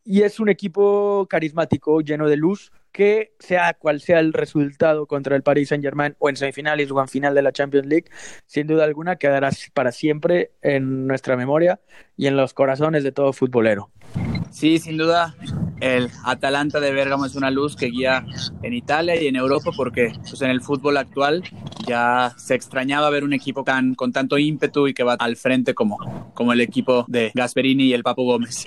Y 0.04 0.22
es 0.22 0.38
un 0.38 0.48
equipo 0.48 1.26
carismático, 1.28 2.00
lleno 2.00 2.28
de 2.28 2.36
luz, 2.36 2.70
que 2.96 3.34
sea 3.38 3.74
cual 3.74 4.00
sea 4.00 4.20
el 4.20 4.32
resultado 4.32 5.04
contra 5.04 5.36
el 5.36 5.42
Paris 5.42 5.68
Saint 5.68 5.84
Germain 5.84 6.16
o 6.18 6.30
en 6.30 6.36
semifinales 6.36 6.90
o 6.90 6.98
en 6.98 7.08
final 7.08 7.34
de 7.34 7.42
la 7.42 7.52
Champions 7.52 7.86
League, 7.86 8.06
sin 8.46 8.66
duda 8.66 8.84
alguna 8.84 9.16
quedará 9.16 9.50
para 9.74 9.92
siempre 9.92 10.52
en 10.62 11.06
nuestra 11.06 11.36
memoria 11.36 11.78
y 12.16 12.26
en 12.26 12.38
los 12.38 12.54
corazones 12.54 13.04
de 13.04 13.12
todo 13.12 13.34
futbolero. 13.34 13.90
Sí, 14.50 14.78
sin 14.78 14.96
duda, 14.96 15.36
el 15.80 16.10
Atalanta 16.24 16.80
de 16.80 16.92
Bérgamo 16.92 17.26
es 17.26 17.34
una 17.34 17.50
luz 17.50 17.76
que 17.76 17.86
guía 17.86 18.24
en 18.62 18.72
Italia 18.72 19.20
y 19.20 19.26
en 19.26 19.36
Europa 19.36 19.70
porque 19.76 20.12
pues, 20.28 20.40
en 20.42 20.50
el 20.50 20.60
fútbol 20.60 20.96
actual 20.96 21.42
ya 21.86 22.34
se 22.36 22.54
extrañaba 22.54 23.10
ver 23.10 23.24
un 23.24 23.32
equipo 23.32 23.62
tan, 23.62 23.94
con 23.94 24.12
tanto 24.12 24.38
ímpetu 24.38 24.88
y 24.88 24.94
que 24.94 25.02
va 25.02 25.14
al 25.14 25.36
frente 25.36 25.74
como, 25.74 26.32
como 26.34 26.52
el 26.52 26.60
equipo 26.60 27.04
de 27.08 27.30
Gasperini 27.34 27.84
y 27.84 27.92
el 27.92 28.02
Papo 28.02 28.24
Gómez. 28.24 28.66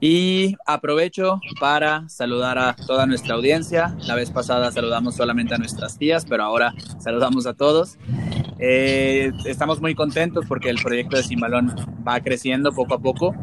Y 0.00 0.56
aprovecho 0.66 1.40
para 1.60 2.08
saludar 2.08 2.58
a 2.58 2.74
toda 2.74 3.06
nuestra 3.06 3.34
audiencia. 3.34 3.96
La 4.06 4.14
vez 4.14 4.30
pasada 4.30 4.70
saludamos 4.72 5.16
solamente 5.16 5.54
a 5.54 5.58
nuestras 5.58 5.98
tías, 5.98 6.26
pero 6.26 6.42
ahora 6.44 6.74
saludamos 6.98 7.46
a 7.46 7.54
todos. 7.54 7.96
Eh, 8.58 9.32
estamos 9.44 9.80
muy 9.80 9.94
contentos 9.94 10.44
porque 10.46 10.70
el 10.70 10.76
proyecto 10.82 11.16
de 11.16 11.22
Simbalón 11.22 11.74
va 12.06 12.20
creciendo 12.20 12.72
poco 12.72 12.94
a 12.94 12.98
poco. 12.98 13.34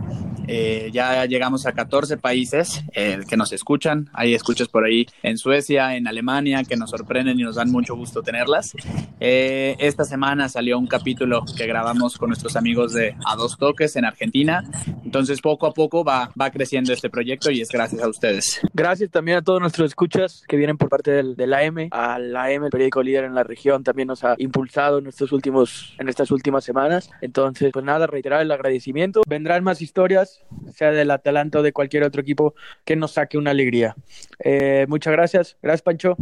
Eh, 0.47 0.89
ya 0.91 1.25
llegamos 1.25 1.65
a 1.65 1.73
14 1.73 2.17
países 2.17 2.83
eh, 2.93 3.19
que 3.27 3.37
nos 3.37 3.53
escuchan. 3.53 4.09
Hay 4.13 4.33
escuchas 4.33 4.67
por 4.67 4.85
ahí 4.85 5.07
en 5.21 5.37
Suecia, 5.37 5.95
en 5.95 6.07
Alemania, 6.07 6.63
que 6.63 6.75
nos 6.75 6.89
sorprenden 6.89 7.39
y 7.39 7.43
nos 7.43 7.55
dan 7.55 7.71
mucho 7.71 7.95
gusto 7.95 8.21
tenerlas. 8.21 8.73
Eh, 9.19 9.75
esta 9.79 10.03
semana 10.03 10.49
salió 10.49 10.77
un 10.77 10.87
capítulo 10.87 11.43
que 11.57 11.65
grabamos 11.65 12.17
con 12.17 12.29
nuestros 12.29 12.55
amigos 12.55 12.93
de 12.93 13.15
A 13.25 13.35
Dos 13.35 13.57
Toques 13.57 13.95
en 13.95 14.05
Argentina. 14.05 14.63
Entonces, 15.03 15.41
poco 15.41 15.67
a 15.67 15.73
poco 15.73 16.03
va, 16.03 16.31
va 16.39 16.51
creciendo 16.51 16.93
este 16.93 17.09
proyecto 17.09 17.51
y 17.51 17.61
es 17.61 17.69
gracias 17.69 18.01
a 18.01 18.07
ustedes. 18.07 18.59
Gracias 18.73 19.09
también 19.11 19.37
a 19.37 19.41
todos 19.41 19.61
nuestros 19.61 19.91
escuchas 19.91 20.43
que 20.47 20.57
vienen 20.57 20.77
por 20.77 20.89
parte 20.89 21.11
del, 21.11 21.35
de 21.35 21.47
la 21.47 21.63
M. 21.63 21.89
A 21.91 22.19
la 22.19 22.51
M, 22.51 22.65
el 22.65 22.71
periódico 22.71 23.03
líder 23.03 23.25
en 23.25 23.35
la 23.35 23.43
región, 23.43 23.83
también 23.83 24.07
nos 24.07 24.23
ha 24.23 24.35
impulsado 24.37 24.97
en, 24.97 25.07
estos 25.07 25.31
últimos, 25.31 25.93
en 25.99 26.09
estas 26.09 26.31
últimas 26.31 26.63
semanas. 26.63 27.09
Entonces, 27.21 27.71
pues 27.71 27.85
nada, 27.85 28.07
reiterar 28.07 28.41
el 28.41 28.51
agradecimiento. 28.51 29.21
Vendrán 29.27 29.63
más 29.63 29.81
historias 29.81 30.32
sea 30.75 30.91
del 30.91 31.11
Atalanta 31.11 31.59
o 31.59 31.61
de 31.61 31.73
cualquier 31.73 32.03
otro 32.03 32.21
equipo, 32.21 32.55
que 32.85 32.95
nos 32.95 33.11
saque 33.11 33.37
una 33.37 33.51
alegría. 33.51 33.95
Eh, 34.39 34.85
muchas 34.87 35.13
gracias. 35.13 35.57
Gracias, 35.61 35.81
Pancho. 35.81 36.17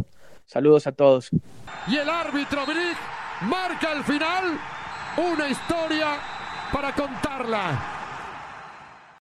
Saludos 0.46 0.86
a 0.86 0.92
todos. 0.92 1.30
Y 1.88 1.96
el 1.96 2.08
árbitro 2.08 2.66
Brick 2.66 2.98
marca 3.42 3.92
al 3.92 4.04
final 4.04 4.58
una 5.16 5.48
historia 5.48 6.18
para 6.72 6.92
contarla. 6.94 8.01